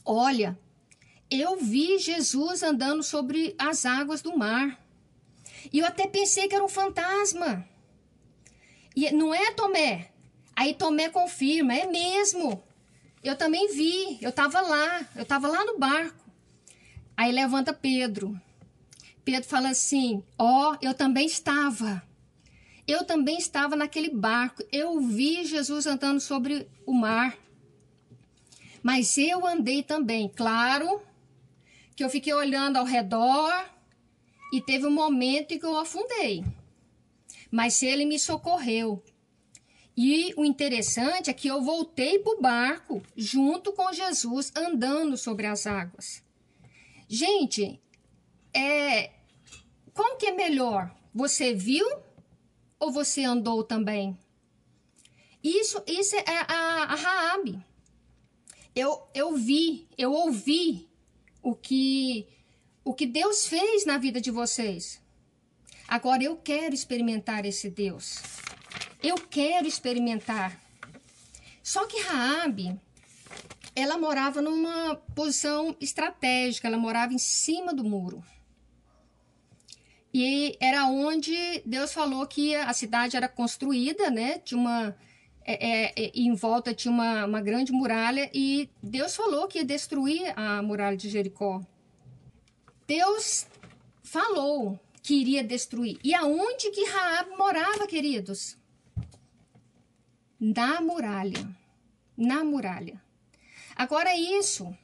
Olha, 0.04 0.56
eu 1.30 1.56
vi 1.56 1.98
Jesus 1.98 2.62
andando 2.62 3.02
sobre 3.02 3.54
as 3.58 3.84
águas 3.84 4.22
do 4.22 4.36
mar. 4.36 4.80
E 5.72 5.80
eu 5.80 5.86
até 5.86 6.06
pensei 6.06 6.46
que 6.46 6.54
era 6.54 6.64
um 6.64 6.68
fantasma. 6.68 7.68
E 8.94 9.10
não 9.10 9.34
é, 9.34 9.50
Tomé? 9.52 10.12
Aí 10.54 10.74
Tomé 10.74 11.08
confirma: 11.08 11.74
é 11.74 11.86
mesmo. 11.86 12.62
Eu 13.22 13.36
também 13.36 13.74
vi, 13.74 14.16
eu 14.22 14.30
estava 14.30 14.60
lá, 14.60 15.06
eu 15.16 15.22
estava 15.22 15.48
lá 15.48 15.64
no 15.64 15.76
barco. 15.76 16.24
Aí 17.16 17.32
levanta 17.32 17.72
Pedro. 17.72 18.40
Pedro 19.24 19.48
fala 19.48 19.70
assim: 19.70 20.22
Ó, 20.38 20.72
oh, 20.72 20.76
eu 20.80 20.94
também 20.94 21.26
estava. 21.26 22.07
Eu 22.88 23.04
também 23.04 23.36
estava 23.36 23.76
naquele 23.76 24.08
barco. 24.08 24.64
Eu 24.72 24.98
vi 24.98 25.44
Jesus 25.44 25.86
andando 25.86 26.20
sobre 26.20 26.66
o 26.86 26.92
mar. 26.94 27.36
Mas 28.82 29.18
eu 29.18 29.46
andei 29.46 29.82
também. 29.82 30.26
Claro 30.34 31.02
que 31.94 32.02
eu 32.02 32.08
fiquei 32.08 32.32
olhando 32.32 32.78
ao 32.78 32.86
redor 32.86 33.52
e 34.54 34.62
teve 34.62 34.86
um 34.86 34.90
momento 34.90 35.52
em 35.52 35.58
que 35.58 35.66
eu 35.66 35.76
afundei. 35.76 36.42
Mas 37.50 37.82
ele 37.82 38.06
me 38.06 38.18
socorreu. 38.18 39.02
E 39.94 40.32
o 40.38 40.44
interessante 40.44 41.28
é 41.28 41.34
que 41.34 41.48
eu 41.48 41.60
voltei 41.60 42.18
para 42.20 42.38
o 42.38 42.40
barco 42.40 43.02
junto 43.14 43.70
com 43.72 43.92
Jesus 43.92 44.50
andando 44.56 45.14
sobre 45.18 45.46
as 45.46 45.66
águas. 45.66 46.22
Gente, 47.06 47.78
é, 48.54 49.10
qual 49.92 50.16
que 50.16 50.26
é 50.26 50.32
melhor? 50.32 50.94
Você 51.12 51.52
viu 51.52 51.84
ou 52.78 52.92
você 52.92 53.24
andou 53.24 53.62
também? 53.64 54.18
Isso, 55.42 55.82
isso 55.86 56.16
é 56.16 56.24
a, 56.26 56.84
a 56.84 56.94
Raab. 56.94 57.58
Eu, 58.74 59.08
eu 59.14 59.36
vi, 59.36 59.88
eu 59.96 60.12
ouvi 60.12 60.88
o 61.42 61.54
que, 61.54 62.28
o 62.84 62.94
que 62.94 63.06
Deus 63.06 63.46
fez 63.46 63.84
na 63.84 63.98
vida 63.98 64.20
de 64.20 64.30
vocês. 64.30 65.00
Agora 65.86 66.22
eu 66.22 66.36
quero 66.36 66.74
experimentar 66.74 67.44
esse 67.46 67.70
Deus. 67.70 68.20
Eu 69.02 69.16
quero 69.16 69.66
experimentar. 69.66 70.60
Só 71.62 71.86
que 71.86 72.00
Raabe, 72.00 72.78
ela 73.74 73.96
morava 73.96 74.42
numa 74.42 74.96
posição 75.14 75.76
estratégica, 75.80 76.68
ela 76.68 76.78
morava 76.78 77.14
em 77.14 77.18
cima 77.18 77.72
do 77.72 77.84
muro. 77.84 78.22
E 80.12 80.56
era 80.60 80.86
onde 80.86 81.62
Deus 81.66 81.92
falou 81.92 82.26
que 82.26 82.54
a 82.54 82.72
cidade 82.72 83.16
era 83.16 83.28
construída, 83.28 84.10
né? 84.10 84.40
De 84.44 84.54
uma 84.54 84.96
é, 85.44 85.54
é, 85.54 85.92
é, 85.96 86.10
em 86.14 86.34
volta 86.34 86.74
tinha 86.74 86.92
uma, 86.92 87.24
uma 87.24 87.40
grande 87.40 87.72
muralha 87.72 88.30
e 88.34 88.68
Deus 88.82 89.16
falou 89.16 89.48
que 89.48 89.58
ia 89.58 89.64
destruir 89.64 90.32
a 90.36 90.62
muralha 90.62 90.96
de 90.96 91.08
Jericó. 91.08 91.62
Deus 92.86 93.46
falou 94.02 94.78
que 95.02 95.14
iria 95.14 95.42
destruir. 95.42 95.98
E 96.04 96.14
aonde 96.14 96.70
que 96.70 96.84
Raab 96.84 97.30
morava, 97.36 97.86
queridos? 97.86 98.58
Na 100.38 100.82
muralha. 100.82 101.48
Na 102.14 102.44
muralha. 102.44 103.00
Agora, 103.74 104.14
isso 104.14 104.76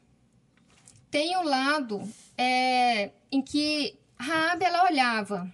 tem 1.10 1.36
o 1.36 1.40
um 1.40 1.44
lado 1.44 2.08
é, 2.38 3.10
em 3.30 3.42
que 3.42 3.98
Raabe 4.18 4.64
ela 4.64 4.84
olhava 4.84 5.52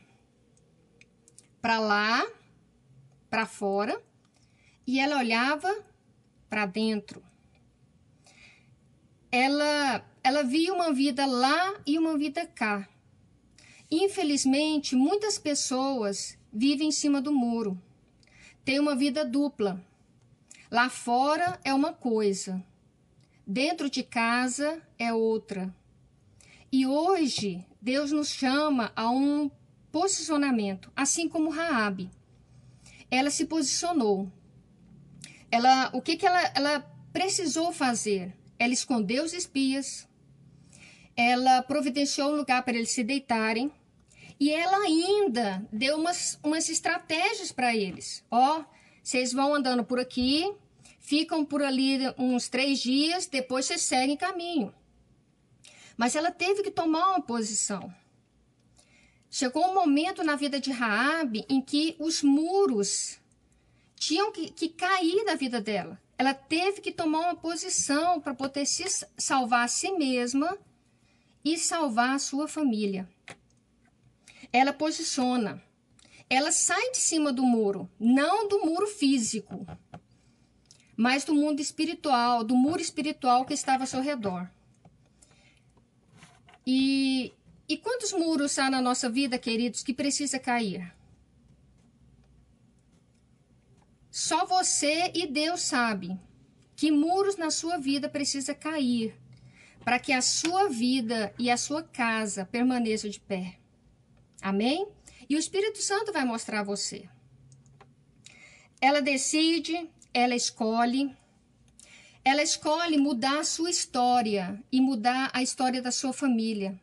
para 1.60 1.78
lá, 1.78 2.26
para 3.28 3.46
fora, 3.46 4.00
e 4.86 4.98
ela 4.98 5.18
olhava 5.18 5.84
para 6.48 6.66
dentro. 6.66 7.22
Ela, 9.30 10.04
ela 10.22 10.42
via 10.42 10.72
uma 10.72 10.92
vida 10.92 11.26
lá 11.26 11.80
e 11.86 11.98
uma 11.98 12.18
vida 12.18 12.46
cá. 12.46 12.88
Infelizmente, 13.90 14.96
muitas 14.96 15.38
pessoas 15.38 16.38
vivem 16.52 16.88
em 16.88 16.92
cima 16.92 17.20
do 17.20 17.32
muro. 17.32 17.80
Tem 18.64 18.78
uma 18.78 18.96
vida 18.96 19.24
dupla. 19.24 19.84
Lá 20.70 20.88
fora 20.88 21.58
é 21.64 21.74
uma 21.74 21.92
coisa, 21.92 22.64
dentro 23.44 23.90
de 23.90 24.02
casa 24.02 24.80
é 24.98 25.12
outra. 25.12 25.74
E 26.70 26.86
hoje 26.86 27.64
Deus 27.80 28.12
nos 28.12 28.28
chama 28.28 28.92
a 28.94 29.10
um 29.10 29.50
posicionamento, 29.90 30.92
assim 30.94 31.28
como 31.28 31.50
Raabe. 31.50 32.10
Ela 33.10 33.30
se 33.30 33.46
posicionou. 33.46 34.30
Ela, 35.50 35.90
o 35.94 36.02
que 36.02 36.16
que 36.16 36.26
ela, 36.26 36.40
ela 36.54 36.80
precisou 37.12 37.72
fazer? 37.72 38.36
Ela 38.58 38.72
escondeu 38.72 39.24
os 39.24 39.32
espias. 39.32 40.06
Ela 41.16 41.62
providenciou 41.62 42.30
um 42.30 42.36
lugar 42.36 42.62
para 42.62 42.76
eles 42.76 42.90
se 42.92 43.02
deitarem. 43.02 43.72
E 44.38 44.50
ela 44.50 44.78
ainda 44.84 45.66
deu 45.72 45.96
umas, 45.96 46.38
umas 46.42 46.68
estratégias 46.68 47.50
para 47.50 47.74
eles. 47.74 48.24
Ó, 48.30 48.64
vocês 49.02 49.32
vão 49.32 49.54
andando 49.54 49.84
por 49.84 49.98
aqui, 49.98 50.50
ficam 50.98 51.44
por 51.44 51.62
ali 51.62 51.98
uns 52.16 52.48
três 52.48 52.78
dias, 52.78 53.26
depois 53.26 53.66
vocês 53.66 53.82
seguem 53.82 54.16
caminho. 54.16 54.72
Mas 56.00 56.16
ela 56.16 56.30
teve 56.30 56.62
que 56.62 56.70
tomar 56.70 57.10
uma 57.10 57.20
posição. 57.20 57.94
Chegou 59.30 59.66
um 59.66 59.74
momento 59.74 60.24
na 60.24 60.34
vida 60.34 60.58
de 60.58 60.70
Raabe 60.70 61.44
em 61.46 61.60
que 61.60 61.94
os 61.98 62.22
muros 62.22 63.18
tinham 63.96 64.32
que, 64.32 64.50
que 64.50 64.70
cair 64.70 65.26
da 65.26 65.34
vida 65.34 65.60
dela. 65.60 66.00
Ela 66.16 66.32
teve 66.32 66.80
que 66.80 66.90
tomar 66.90 67.18
uma 67.18 67.36
posição 67.36 68.18
para 68.18 68.32
poder 68.32 68.64
se 68.64 68.82
salvar 69.18 69.66
a 69.66 69.68
si 69.68 69.90
mesma 69.90 70.56
e 71.44 71.58
salvar 71.58 72.14
a 72.14 72.18
sua 72.18 72.48
família. 72.48 73.06
Ela 74.50 74.72
posiciona. 74.72 75.62
Ela 76.30 76.50
sai 76.50 76.92
de 76.92 76.96
cima 76.96 77.30
do 77.30 77.42
muro, 77.42 77.90
não 78.00 78.48
do 78.48 78.64
muro 78.64 78.86
físico, 78.86 79.66
mas 80.96 81.24
do 81.24 81.34
mundo 81.34 81.60
espiritual, 81.60 82.42
do 82.42 82.56
muro 82.56 82.80
espiritual 82.80 83.44
que 83.44 83.52
estava 83.52 83.82
ao 83.82 83.86
seu 83.86 84.00
redor. 84.00 84.48
E 86.66 87.32
e 87.70 87.76
quantos 87.76 88.12
muros 88.12 88.58
há 88.58 88.68
na 88.68 88.82
nossa 88.82 89.08
vida, 89.08 89.38
queridos, 89.38 89.84
que 89.84 89.94
precisa 89.94 90.40
cair? 90.40 90.92
Só 94.10 94.44
você 94.44 95.12
e 95.14 95.24
Deus 95.24 95.60
sabe 95.60 96.18
que 96.74 96.90
muros 96.90 97.36
na 97.36 97.48
sua 97.48 97.78
vida 97.78 98.08
precisa 98.08 98.56
cair 98.56 99.14
para 99.84 100.00
que 100.00 100.12
a 100.12 100.20
sua 100.20 100.68
vida 100.68 101.32
e 101.38 101.48
a 101.48 101.56
sua 101.56 101.80
casa 101.80 102.44
permaneçam 102.44 103.08
de 103.08 103.20
pé. 103.20 103.60
Amém? 104.42 104.88
E 105.28 105.36
o 105.36 105.38
Espírito 105.38 105.78
Santo 105.78 106.12
vai 106.12 106.24
mostrar 106.24 106.60
a 106.60 106.64
você. 106.64 107.08
Ela 108.80 109.00
decide, 109.00 109.88
ela 110.12 110.34
escolhe, 110.34 111.16
ela 112.24 112.42
escolhe 112.42 112.96
mudar 112.98 113.40
a 113.40 113.44
sua 113.44 113.70
história 113.70 114.62
e 114.70 114.80
mudar 114.80 115.30
a 115.32 115.42
história 115.42 115.80
da 115.80 115.90
sua 115.90 116.12
família 116.12 116.78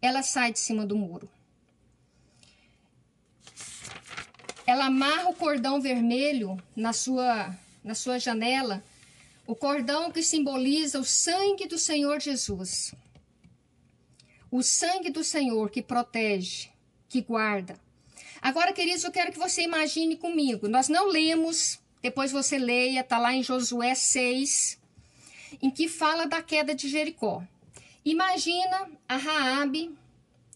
ela 0.00 0.22
sai 0.22 0.52
de 0.52 0.58
cima 0.58 0.86
do 0.86 0.96
muro. 0.96 1.28
Ela 4.66 4.86
amarra 4.86 5.28
o 5.28 5.34
cordão 5.34 5.80
vermelho 5.80 6.62
na 6.76 6.92
sua, 6.92 7.56
na 7.82 7.94
sua 7.94 8.18
janela, 8.18 8.84
o 9.46 9.54
cordão 9.54 10.10
que 10.10 10.22
simboliza 10.22 11.00
o 11.00 11.04
sangue 11.04 11.66
do 11.66 11.78
Senhor 11.78 12.20
Jesus. 12.20 12.94
O 14.50 14.62
sangue 14.62 15.10
do 15.10 15.24
Senhor 15.24 15.70
que 15.70 15.82
protege, 15.82 16.70
que 17.08 17.22
guarda. 17.22 17.78
Agora, 18.40 18.72
queridos, 18.72 19.04
eu 19.04 19.10
quero 19.10 19.32
que 19.32 19.38
você 19.38 19.62
imagine 19.62 20.16
comigo. 20.16 20.68
Nós 20.68 20.88
não 20.88 21.08
lemos, 21.08 21.80
depois 22.02 22.30
você 22.30 22.58
leia, 22.58 23.00
está 23.00 23.18
lá 23.18 23.32
em 23.32 23.42
Josué 23.42 23.94
6, 23.94 24.78
em 25.62 25.70
que 25.70 25.88
fala 25.88 26.26
da 26.26 26.42
queda 26.42 26.74
de 26.74 26.88
Jericó. 26.88 27.42
Imagina 28.04 28.88
a 29.08 29.16
Raabe, 29.16 29.96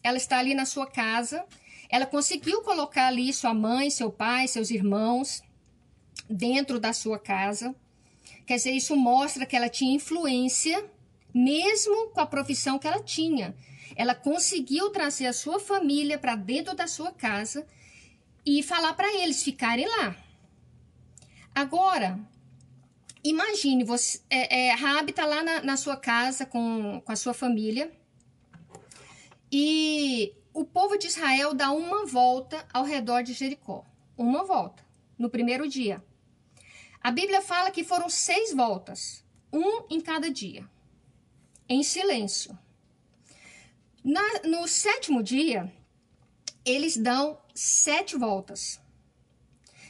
ela 0.02 0.16
está 0.16 0.38
ali 0.38 0.54
na 0.54 0.64
sua 0.64 0.86
casa, 0.86 1.44
ela 1.88 2.06
conseguiu 2.06 2.62
colocar 2.62 3.08
ali 3.08 3.32
sua 3.32 3.52
mãe, 3.52 3.90
seu 3.90 4.10
pai, 4.10 4.48
seus 4.48 4.70
irmãos 4.70 5.42
dentro 6.28 6.80
da 6.80 6.92
sua 6.92 7.18
casa. 7.18 7.74
Quer 8.46 8.56
dizer, 8.56 8.72
isso 8.72 8.96
mostra 8.96 9.44
que 9.44 9.54
ela 9.54 9.68
tinha 9.68 9.94
influência, 9.94 10.84
mesmo 11.34 12.08
com 12.08 12.20
a 12.20 12.26
profissão 12.26 12.78
que 12.78 12.86
ela 12.86 13.02
tinha. 13.02 13.54
Ela 13.94 14.14
conseguiu 14.14 14.90
trazer 14.90 15.26
a 15.26 15.32
sua 15.32 15.60
família 15.60 16.18
para 16.18 16.34
dentro 16.34 16.74
da 16.74 16.86
sua 16.86 17.12
casa 17.12 17.66
e 18.44 18.62
falar 18.62 18.94
para 18.94 19.12
eles 19.14 19.42
ficarem 19.42 19.86
lá. 19.86 20.16
Agora, 21.54 22.18
Imagine, 23.24 23.84
você, 23.84 24.20
é, 24.28 24.66
é, 24.66 24.74
Raab 24.74 25.08
está 25.08 25.24
lá 25.24 25.44
na, 25.44 25.62
na, 25.62 25.76
sua 25.76 25.96
casa 25.96 26.44
com, 26.44 27.00
com 27.00 27.12
a 27.12 27.16
sua 27.16 27.32
família 27.32 27.92
e 29.50 30.34
o 30.52 30.64
povo 30.64 30.96
de 30.96 31.06
Israel 31.06 31.54
dá 31.54 31.70
uma 31.70 32.04
volta 32.04 32.66
ao 32.72 32.82
redor 32.82 33.22
de 33.22 33.32
Jericó. 33.32 33.84
Uma 34.18 34.42
volta, 34.42 34.84
no 35.16 35.30
primeiro 35.30 35.68
dia. 35.68 36.02
A 37.00 37.12
Bíblia 37.12 37.40
fala 37.40 37.70
que 37.70 37.84
foram 37.84 38.10
seis 38.10 38.52
voltas, 38.52 39.24
um 39.52 39.86
em 39.88 40.00
cada 40.00 40.28
dia, 40.28 40.68
em 41.68 41.84
silêncio. 41.84 42.58
Na, 44.02 44.22
no 44.44 44.66
sétimo 44.66 45.22
dia, 45.22 45.72
eles 46.64 46.96
dão 46.96 47.38
sete 47.54 48.16
voltas, 48.16 48.80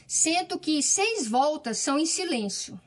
sendo 0.07 0.59
que 0.59 0.81
seis 0.81 1.27
voltas 1.27 1.77
são 1.77 1.97
em 1.97 2.05
silêncio. 2.05 2.79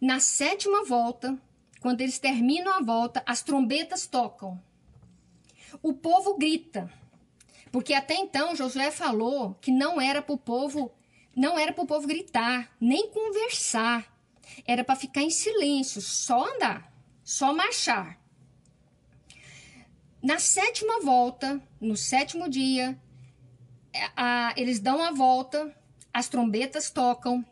Na 0.00 0.20
sétima 0.20 0.84
volta, 0.84 1.38
quando 1.80 2.00
eles 2.00 2.18
terminam 2.18 2.72
a 2.72 2.82
volta, 2.82 3.22
as 3.26 3.42
trombetas 3.42 4.06
tocam. 4.06 4.60
O 5.82 5.92
povo 5.92 6.36
grita. 6.36 6.90
Porque 7.70 7.92
até 7.92 8.14
então 8.14 8.54
Josué 8.54 8.90
falou 8.90 9.54
que 9.60 9.70
não 9.70 10.00
era 10.00 10.22
para 10.22 10.34
o 10.34 10.38
povo, 10.38 10.92
não 11.34 11.58
era 11.58 11.72
para 11.72 11.84
o 11.84 11.86
povo 11.86 12.06
gritar, 12.06 12.74
nem 12.80 13.10
conversar. 13.10 14.12
Era 14.66 14.84
para 14.84 14.96
ficar 14.96 15.22
em 15.22 15.30
silêncio, 15.30 16.00
só 16.00 16.54
andar, 16.54 16.92
só 17.22 17.52
marchar. 17.52 18.18
Na 20.22 20.38
sétima 20.38 21.00
volta, 21.00 21.60
no 21.80 21.96
sétimo 21.96 22.48
dia, 22.48 22.98
a, 24.16 24.54
eles 24.56 24.80
dão 24.80 25.02
a 25.02 25.10
volta, 25.10 25.74
as 26.14 26.28
trombetas 26.28 26.90
tocam, 26.90 27.44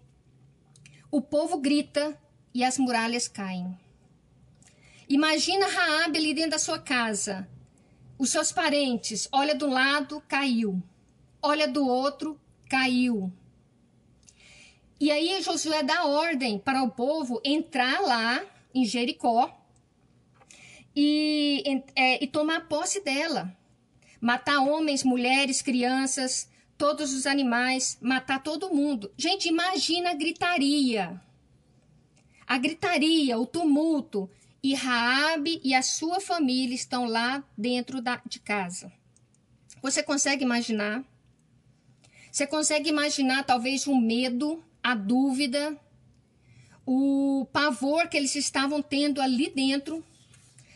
o 1.11 1.21
povo 1.21 1.59
grita 1.59 2.17
e 2.55 2.63
as 2.63 2.79
muralhas 2.79 3.27
caem. 3.27 3.77
Imagina 5.09 5.67
Raabe 5.67 6.19
ali 6.19 6.33
dentro 6.33 6.53
da 6.53 6.59
sua 6.61 6.79
casa. 6.79 7.49
Os 8.17 8.31
seus 8.31 8.53
parentes, 8.53 9.29
olha 9.33 9.53
do 9.53 9.69
lado, 9.69 10.23
caiu. 10.29 10.81
Olha 11.43 11.67
do 11.67 11.85
outro, 11.85 12.41
caiu. 12.71 13.33
E 15.01 15.11
aí 15.11 15.43
Josué 15.43 15.83
dá 15.83 16.05
ordem 16.05 16.57
para 16.57 16.85
o 16.85 16.91
povo 16.91 17.41
entrar 17.45 18.01
lá 18.01 18.45
em 18.73 18.85
Jericó 18.85 19.53
e, 20.95 21.83
é, 21.97 22.23
e 22.23 22.29
tomar 22.29 22.69
posse 22.69 23.03
dela. 23.03 23.55
Matar 24.21 24.61
homens, 24.61 25.03
mulheres, 25.03 25.61
crianças, 25.61 26.49
todos 26.83 27.13
os 27.13 27.27
animais, 27.27 27.97
matar 28.01 28.43
todo 28.43 28.75
mundo. 28.75 29.13
Gente, 29.17 29.49
imagina 29.49 30.11
a 30.11 30.15
gritaria 30.15 31.23
a 32.53 32.59
gritaria, 32.59 33.39
o 33.39 33.47
tumulto, 33.47 34.29
e 34.63 34.75
Raabe 34.75 35.61
e 35.65 35.75
a 35.75 35.81
sua 35.81 36.21
família 36.21 36.75
estão 36.75 37.05
lá 37.07 37.43
dentro 37.57 38.03
da, 38.03 38.21
de 38.27 38.41
casa. 38.41 38.93
Você 39.81 40.03
consegue 40.03 40.45
imaginar? 40.45 41.03
Você 42.31 42.47
consegue 42.47 42.91
imaginar 42.91 43.45
talvez 43.45 43.87
o 43.87 43.95
medo, 43.95 44.63
a 44.83 44.95
dúvida, 44.95 45.79
o 46.85 47.47
pavor 47.53 48.09
que 48.09 48.17
eles 48.17 48.35
estavam 48.35 48.83
tendo 48.83 49.23
ali 49.23 49.49
dentro? 49.49 50.05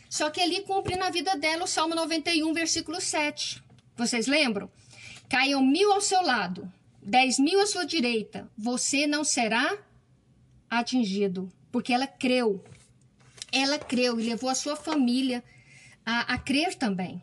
Só 0.09 0.29
que 0.29 0.41
ali 0.41 0.61
cumpre 0.61 0.95
na 0.95 1.09
vida 1.09 1.35
dela 1.35 1.65
o 1.65 1.67
Salmo 1.67 1.93
91, 1.93 2.53
versículo 2.53 2.99
7. 2.99 3.61
Vocês 3.95 4.25
lembram? 4.25 4.71
Caiam 5.29 5.61
mil 5.61 5.91
ao 5.91 6.01
seu 6.01 6.21
lado, 6.21 6.71
dez 7.01 7.37
mil 7.37 7.59
à 7.59 7.67
sua 7.67 7.85
direita, 7.85 8.49
você 8.57 9.05
não 9.05 9.23
será 9.23 9.77
atingido 10.69 11.51
porque 11.71 11.93
ela 11.93 12.07
creu. 12.07 12.63
ela 13.51 13.77
creu 13.77 14.19
e 14.19 14.23
levou 14.23 14.49
a 14.49 14.55
sua 14.55 14.75
família 14.75 15.43
a, 16.05 16.33
a 16.33 16.37
crer 16.37 16.75
também. 16.75 17.21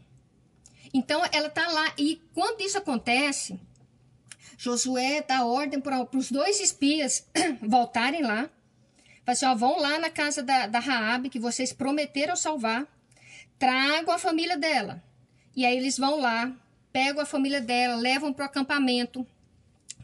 Então 0.92 1.22
ela 1.32 1.48
está 1.48 1.66
lá 1.68 1.92
e 1.98 2.22
quando 2.32 2.60
isso 2.60 2.78
acontece, 2.78 3.58
Josué 4.56 5.22
dá 5.22 5.44
ordem 5.44 5.80
para 5.80 6.08
os 6.16 6.30
dois 6.30 6.60
espias 6.60 7.26
voltarem 7.60 8.22
lá. 8.22 8.48
Fala 9.24 9.32
assim, 9.32 9.46
ó, 9.46 9.54
vão 9.54 9.80
lá 9.80 9.98
na 9.98 10.10
casa 10.10 10.42
da, 10.42 10.66
da 10.66 10.78
Raabe, 10.78 11.30
que 11.30 11.38
vocês 11.38 11.72
prometeram 11.72 12.36
salvar. 12.36 12.86
Tragam 13.58 14.14
a 14.14 14.18
família 14.18 14.56
dela. 14.56 15.02
E 15.56 15.64
aí 15.64 15.76
eles 15.76 15.98
vão 15.98 16.20
lá, 16.20 16.52
pegam 16.94 17.20
a 17.20 17.26
família 17.26 17.60
dela, 17.60 17.96
levam 17.96 18.32
para 18.32 18.44
o 18.44 18.46
acampamento, 18.46 19.26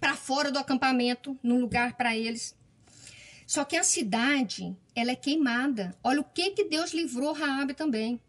para 0.01 0.17
fora 0.17 0.51
do 0.51 0.59
acampamento, 0.59 1.39
num 1.41 1.61
lugar 1.61 1.97
para 1.97 2.17
eles. 2.17 2.57
Só 3.47 3.65
que 3.65 3.77
a 3.77 3.85
cidade, 3.85 4.77
ela 4.93 5.13
é 5.13 5.15
queimada. 5.15 5.97
Olha 6.03 6.21
o 6.21 6.25
que 6.25 6.51
que 6.51 6.65
Deus 6.65 6.93
livrou 6.93 7.33
Raabe 7.33 7.75
também. 7.75 8.21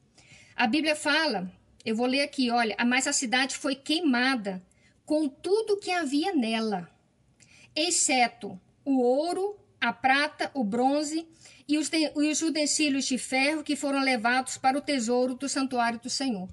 A 0.56 0.68
Bíblia 0.68 0.96
fala, 0.96 1.52
eu 1.84 1.96
vou 1.96 2.06
ler 2.06 2.22
aqui, 2.22 2.52
olha, 2.52 2.76
mas 2.86 3.08
a 3.08 3.14
cidade 3.14 3.58
foi 3.58 3.74
queimada 3.74 4.64
com 5.08 5.28
tudo 5.28 5.80
que 5.80 5.90
havia 5.90 6.32
nela, 6.32 6.88
exceto 7.76 8.62
o 8.86 9.02
ouro, 9.02 9.58
a 9.80 9.92
prata, 9.92 10.52
o 10.54 10.64
bronze 10.64 11.28
e 11.68 11.80
os, 11.80 11.90
de, 11.90 12.12
os 12.14 12.42
utensílios 12.44 13.06
de 13.06 13.18
ferro 13.18 13.64
que 13.64 13.76
foram 13.76 14.04
levados 14.04 14.56
para 14.60 14.78
o 14.78 14.82
tesouro 14.82 15.34
do 15.34 15.50
santuário 15.50 16.00
do 16.00 16.12
Senhor. 16.12 16.48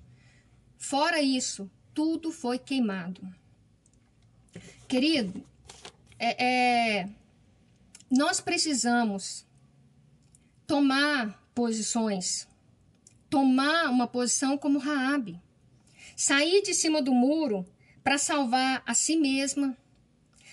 Fora 0.78 1.20
isso, 1.20 1.70
tudo 1.98 2.30
foi 2.30 2.60
queimado. 2.60 3.20
Querido, 4.86 5.44
é, 6.16 6.44
é, 7.00 7.08
nós 8.08 8.40
precisamos 8.40 9.44
tomar 10.64 11.42
posições, 11.52 12.46
tomar 13.28 13.90
uma 13.90 14.06
posição 14.06 14.56
como 14.56 14.78
Raabe, 14.78 15.42
sair 16.16 16.62
de 16.62 16.72
cima 16.72 17.02
do 17.02 17.12
muro 17.12 17.66
para 18.04 18.16
salvar 18.16 18.80
a 18.86 18.94
si 18.94 19.16
mesma, 19.16 19.76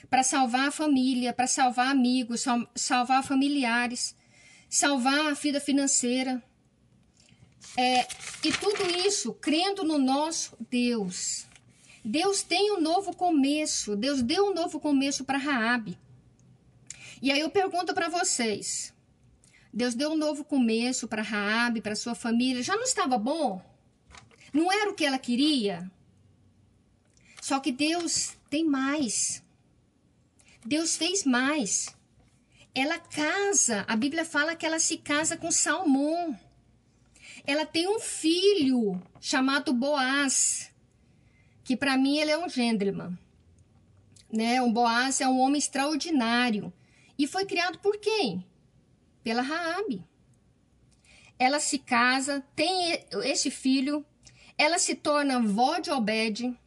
para 0.09 0.23
salvar 0.23 0.69
a 0.69 0.71
família, 0.71 1.31
para 1.31 1.45
salvar 1.45 1.91
amigos, 1.91 2.41
sal, 2.41 2.67
salvar 2.73 3.23
familiares, 3.23 4.15
salvar 4.67 5.27
a 5.27 5.33
vida 5.35 5.61
financeira. 5.61 6.41
É, 7.77 8.07
e 8.43 8.51
tudo 8.51 8.83
isso 9.05 9.31
crendo 9.33 9.83
no 9.83 9.99
nosso 9.99 10.54
Deus. 10.69 11.45
Deus 12.03 12.43
tem 12.43 12.71
um 12.71 12.81
novo 12.81 13.15
começo. 13.15 13.95
Deus 13.95 14.21
deu 14.21 14.47
um 14.47 14.53
novo 14.53 14.79
começo 14.79 15.23
para 15.23 15.37
Raabe. 15.37 15.97
E 17.21 17.31
aí 17.31 17.39
eu 17.39 17.49
pergunto 17.49 17.93
para 17.93 18.09
vocês: 18.09 18.93
Deus 19.73 19.95
deu 19.95 20.11
um 20.11 20.17
novo 20.17 20.43
começo 20.43 21.07
para 21.07 21.21
Raabe, 21.21 21.81
para 21.81 21.95
sua 21.95 22.15
família. 22.15 22.61
Já 22.63 22.75
não 22.75 22.83
estava 22.83 23.17
bom? 23.17 23.63
Não 24.53 24.71
era 24.71 24.89
o 24.89 24.93
que 24.93 25.05
ela 25.05 25.17
queria? 25.17 25.89
Só 27.41 27.59
que 27.59 27.71
Deus 27.71 28.33
tem 28.49 28.63
mais. 28.63 29.43
Deus 30.65 30.95
fez 30.95 31.23
mais. 31.25 31.95
Ela 32.73 32.99
casa, 32.99 33.85
a 33.87 33.95
Bíblia 33.95 34.25
fala 34.25 34.55
que 34.55 34.65
ela 34.65 34.79
se 34.79 34.97
casa 34.97 35.37
com 35.37 35.51
Salmão. 35.51 36.37
Ela 37.47 37.65
tem 37.65 37.87
um 37.87 37.99
filho 37.99 39.01
chamado 39.21 39.73
Boaz, 39.73 40.71
que 41.63 41.77
para 41.77 41.97
mim 41.97 42.17
ele 42.17 42.31
é 42.31 42.37
um 42.37 42.49
gentleman. 42.49 43.17
Né? 44.31 44.61
O 44.61 44.71
Boaz 44.71 45.21
é 45.21 45.27
um 45.27 45.39
homem 45.39 45.59
extraordinário. 45.59 46.73
E 47.17 47.27
foi 47.27 47.45
criado 47.45 47.79
por 47.79 47.97
quem? 47.97 48.43
Pela 49.23 49.41
Raabe. 49.41 50.03
Ela 51.37 51.59
se 51.59 51.77
casa, 51.77 52.43
tem 52.55 52.99
esse 53.23 53.51
filho, 53.51 54.05
ela 54.57 54.79
se 54.79 54.95
torna 54.95 55.39
vó 55.39 55.79
de 55.79 55.91
Obed, 55.91 56.57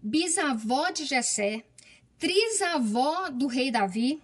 bisavó 0.00 0.90
de 0.90 1.04
Jessé, 1.04 1.64
trisavó 2.18 3.28
do 3.30 3.48
rei 3.48 3.70
Davi, 3.70 4.22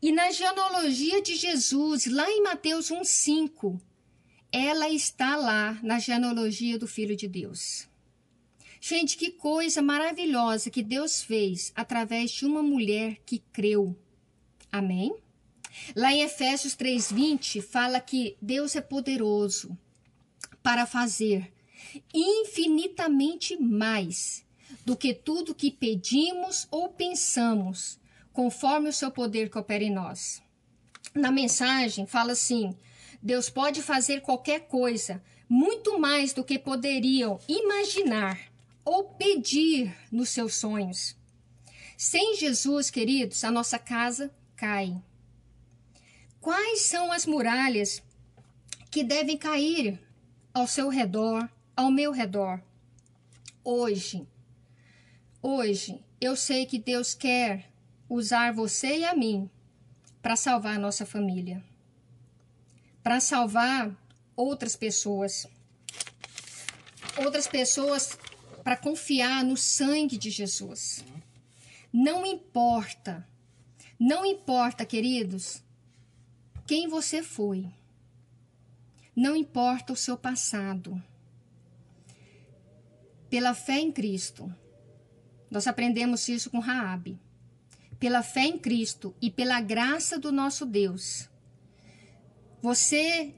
e 0.00 0.12
na 0.12 0.30
genealogia 0.30 1.20
de 1.20 1.34
Jesus, 1.34 2.06
lá 2.06 2.30
em 2.30 2.42
Mateus 2.42 2.90
1:5, 2.90 3.80
ela 4.52 4.88
está 4.88 5.36
lá 5.36 5.78
na 5.82 5.98
genealogia 5.98 6.78
do 6.78 6.86
filho 6.86 7.16
de 7.16 7.28
Deus. 7.28 7.88
Gente, 8.80 9.16
que 9.16 9.30
coisa 9.30 9.82
maravilhosa 9.82 10.70
que 10.70 10.82
Deus 10.82 11.22
fez 11.22 11.72
através 11.74 12.30
de 12.30 12.46
uma 12.46 12.62
mulher 12.62 13.18
que 13.26 13.40
creu. 13.52 13.96
Amém? 14.70 15.14
Lá 15.94 16.12
em 16.12 16.22
Efésios 16.22 16.74
3:20 16.74 17.60
fala 17.60 18.00
que 18.00 18.36
Deus 18.40 18.76
é 18.76 18.80
poderoso 18.80 19.76
para 20.62 20.86
fazer 20.86 21.52
infinitamente 22.12 23.56
mais 23.56 24.44
do 24.84 24.96
que 24.96 25.14
tudo 25.14 25.54
que 25.54 25.70
pedimos 25.70 26.66
ou 26.70 26.88
pensamos, 26.88 27.98
conforme 28.32 28.88
o 28.88 28.92
seu 28.92 29.10
poder 29.10 29.50
que 29.50 29.58
opera 29.58 29.84
em 29.84 29.92
nós. 29.92 30.42
Na 31.14 31.30
mensagem 31.30 32.06
fala 32.06 32.32
assim: 32.32 32.76
Deus 33.26 33.50
pode 33.50 33.82
fazer 33.82 34.20
qualquer 34.20 34.68
coisa, 34.68 35.20
muito 35.48 35.98
mais 35.98 36.32
do 36.32 36.44
que 36.44 36.60
poderiam 36.60 37.40
imaginar 37.48 38.38
ou 38.84 39.02
pedir 39.02 39.92
nos 40.12 40.28
seus 40.28 40.54
sonhos. 40.54 41.16
Sem 41.98 42.36
Jesus, 42.36 42.88
queridos, 42.88 43.42
a 43.42 43.50
nossa 43.50 43.80
casa 43.80 44.32
cai. 44.54 44.96
Quais 46.40 46.82
são 46.82 47.10
as 47.10 47.26
muralhas 47.26 48.00
que 48.92 49.02
devem 49.02 49.36
cair 49.36 49.98
ao 50.54 50.68
seu 50.68 50.88
redor, 50.88 51.50
ao 51.76 51.90
meu 51.90 52.12
redor? 52.12 52.62
Hoje, 53.64 54.24
Hoje, 55.42 56.00
eu 56.20 56.36
sei 56.36 56.64
que 56.64 56.78
Deus 56.78 57.12
quer 57.12 57.70
usar 58.08 58.52
você 58.52 58.98
e 58.98 59.04
a 59.04 59.16
mim 59.16 59.50
para 60.22 60.36
salvar 60.36 60.76
a 60.76 60.78
nossa 60.78 61.04
família, 61.04 61.62
para 63.06 63.20
salvar 63.20 63.96
outras 64.34 64.74
pessoas, 64.74 65.46
outras 67.16 67.46
pessoas 67.46 68.18
para 68.64 68.76
confiar 68.76 69.44
no 69.44 69.56
sangue 69.56 70.18
de 70.18 70.28
Jesus. 70.28 71.04
Não 71.92 72.26
importa, 72.26 73.24
não 73.96 74.26
importa, 74.26 74.84
queridos, 74.84 75.62
quem 76.66 76.88
você 76.88 77.22
foi. 77.22 77.68
Não 79.14 79.36
importa 79.36 79.92
o 79.92 79.96
seu 79.96 80.18
passado. 80.18 81.00
Pela 83.30 83.54
fé 83.54 83.78
em 83.78 83.92
Cristo, 83.92 84.52
nós 85.48 85.68
aprendemos 85.68 86.28
isso 86.28 86.50
com 86.50 86.58
Raabe. 86.58 87.20
Pela 88.00 88.24
fé 88.24 88.46
em 88.46 88.58
Cristo 88.58 89.14
e 89.22 89.30
pela 89.30 89.60
graça 89.60 90.18
do 90.18 90.32
nosso 90.32 90.66
Deus, 90.66 91.30
você 92.60 93.34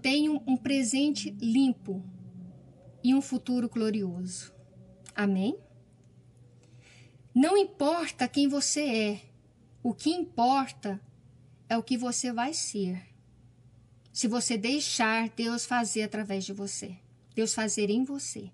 tem 0.00 0.28
um, 0.28 0.56
presente 0.56 1.30
limpo 1.30 2.02
e 3.02 3.14
um 3.14 3.20
futuro 3.20 3.68
glorioso. 3.68 4.52
Amém? 5.14 5.58
Não 7.34 7.56
importa 7.56 8.28
quem 8.28 8.48
você 8.48 8.80
é, 8.80 9.22
o 9.82 9.94
que 9.94 10.10
importa 10.10 11.00
é 11.68 11.76
o 11.76 11.82
que 11.82 11.96
você 11.96 12.32
vai 12.32 12.54
ser. 12.54 13.02
Se 14.12 14.26
você 14.26 14.56
deixar 14.56 15.28
Deus 15.30 15.64
fazer 15.64 16.02
através 16.02 16.44
de 16.44 16.52
você, 16.52 16.96
Deus 17.34 17.54
fazer 17.54 17.90
em 17.90 18.04
você. 18.04 18.50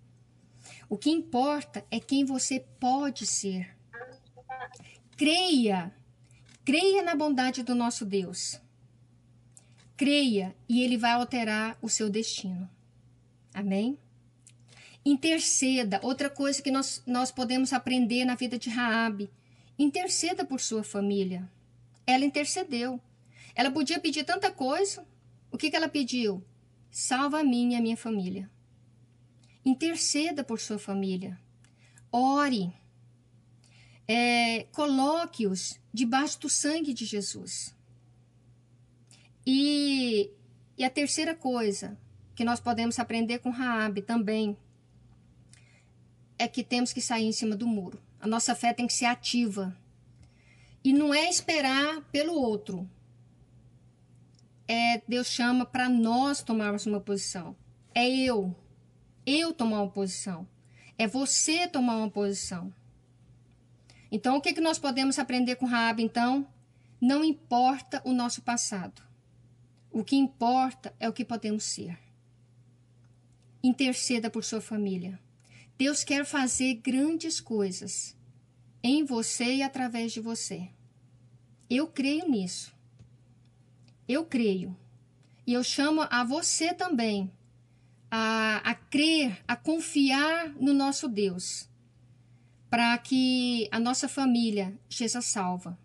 O 0.88 0.98
que 0.98 1.11
importa 1.11 1.85
é 1.90 1.98
quem 1.98 2.24
você 2.24 2.61
pode 2.79 3.27
ser. 3.27 3.77
Creia, 5.16 5.94
creia 6.64 7.03
na 7.03 7.14
bondade 7.14 7.62
do 7.62 7.74
nosso 7.74 8.05
Deus. 8.05 8.61
Creia 9.96 10.54
e 10.68 10.83
ele 10.83 10.96
vai 10.96 11.12
alterar 11.12 11.78
o 11.80 11.88
seu 11.88 12.11
destino. 12.11 12.68
Amém? 13.52 13.96
Interceda, 15.04 16.00
outra 16.02 16.30
coisa 16.30 16.62
que 16.62 16.70
nós, 16.70 17.02
nós 17.07 17.30
podemos 17.30 17.72
aprender 17.72 18.24
na 18.24 18.35
vida 18.35 18.59
de 18.59 18.70
Raabe. 18.70 19.30
Interceda 19.78 20.44
por 20.44 20.61
sua 20.61 20.83
família. 20.83 21.48
Ela 22.07 22.24
intercedeu. 22.24 23.00
Ela 23.54 23.70
podia 23.70 24.00
pedir 24.00 24.24
tanta 24.24 24.50
coisa. 24.50 25.07
O 25.50 25.59
que, 25.59 25.70
que 25.70 25.76
ela 25.76 25.88
pediu? 25.88 26.42
Salva 26.90 27.40
a 27.40 27.44
mim 27.44 27.72
e 27.72 27.76
a 27.76 27.80
minha 27.80 27.96
família. 27.96 28.50
Interceda 29.64 30.42
por 30.42 30.59
sua 30.59 30.78
família. 30.78 31.38
Ore. 32.11 32.72
É, 34.07 34.64
Coloque-os 34.72 35.78
debaixo 35.92 36.40
do 36.40 36.48
sangue 36.48 36.92
de 36.92 37.04
Jesus. 37.04 37.74
E, 39.46 40.30
e 40.76 40.85
a 40.85 40.90
terceira 40.90 41.35
coisa 41.35 41.98
que 42.35 42.44
nós 42.44 42.61
podemos 42.61 42.98
aprender 42.98 43.38
com 43.38 43.50
Raabe 43.50 44.02
também 44.02 44.57
é 46.38 46.48
que 46.48 46.64
temos 46.64 46.92
que 46.92 47.00
sair 47.00 47.24
em 47.26 47.33
cima 47.33 47.54
do 47.54 47.66
muro. 47.66 48.00
A 48.20 48.26
nossa 48.26 48.54
fé 48.54 48.72
tem 48.72 48.87
que 48.87 48.92
ser 48.92 49.04
ativa. 49.04 49.76
E 50.83 50.92
não 50.92 51.14
é 51.14 51.28
esperar 51.28 52.00
pelo 52.11 52.35
outro. 52.35 52.88
é, 54.66 55.02
Deus 55.07 55.28
chama 55.28 55.64
para 55.64 55.88
nós 55.88 56.42
tomarmos 56.42 56.87
uma 56.87 57.00
posição. 57.00 57.54
É 57.94 58.09
eu. 58.09 58.54
Eu 59.26 59.52
tomar 59.52 59.83
uma 59.83 59.90
posição. 59.90 60.46
É 60.98 61.07
você 61.07 61.66
tomar 61.68 61.96
uma 61.96 62.11
posição. 62.11 62.72
Então, 64.11 64.37
o 64.37 64.40
que, 64.40 64.52
que 64.52 64.61
nós 64.61 64.78
podemos 64.78 65.18
aprender 65.18 65.57
com 65.57 65.66
Raab, 65.66 66.02
então? 66.02 66.46
Não 67.00 67.24
importa 67.24 68.00
o 68.04 68.12
nosso 68.12 68.42
passado. 68.42 69.02
O 69.94 70.02
que 70.02 70.16
importa 70.16 70.92
é 70.98 71.09
o 71.09 71.12
que 71.12 71.24
podemos 71.24 71.62
ser. 71.62 71.96
Interceda 73.62 74.28
por 74.28 74.42
sua 74.42 74.61
família. 74.61 75.20
Deus 75.78 76.02
quer 76.02 76.24
fazer 76.26 76.74
grandes 76.74 77.40
coisas 77.40 78.16
em 78.83 79.04
você 79.04 79.54
e 79.54 79.62
através 79.62 80.12
de 80.12 80.20
você. 80.20 80.68
Eu 81.70 81.87
creio 81.87 82.28
nisso. 82.28 82.74
Eu 84.09 84.24
creio. 84.24 84.76
E 85.46 85.52
eu 85.52 85.62
chamo 85.62 86.00
a 86.11 86.24
você 86.24 86.74
também 86.74 87.30
a, 88.11 88.68
a 88.68 88.74
crer, 88.74 89.44
a 89.46 89.54
confiar 89.54 90.48
no 90.61 90.74
nosso 90.74 91.07
Deus 91.07 91.68
para 92.68 92.98
que 92.98 93.68
a 93.70 93.78
nossa 93.78 94.09
família 94.09 94.76
seja 94.90 95.20
salva, 95.20 95.78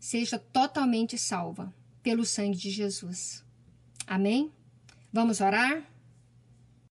seja 0.00 0.38
totalmente 0.38 1.18
salva 1.18 1.74
pelo 2.06 2.24
sangue 2.24 2.56
de 2.56 2.70
Jesus. 2.70 3.44
Amém? 4.06 4.52
Vamos 5.12 5.40
orar? 5.40 5.82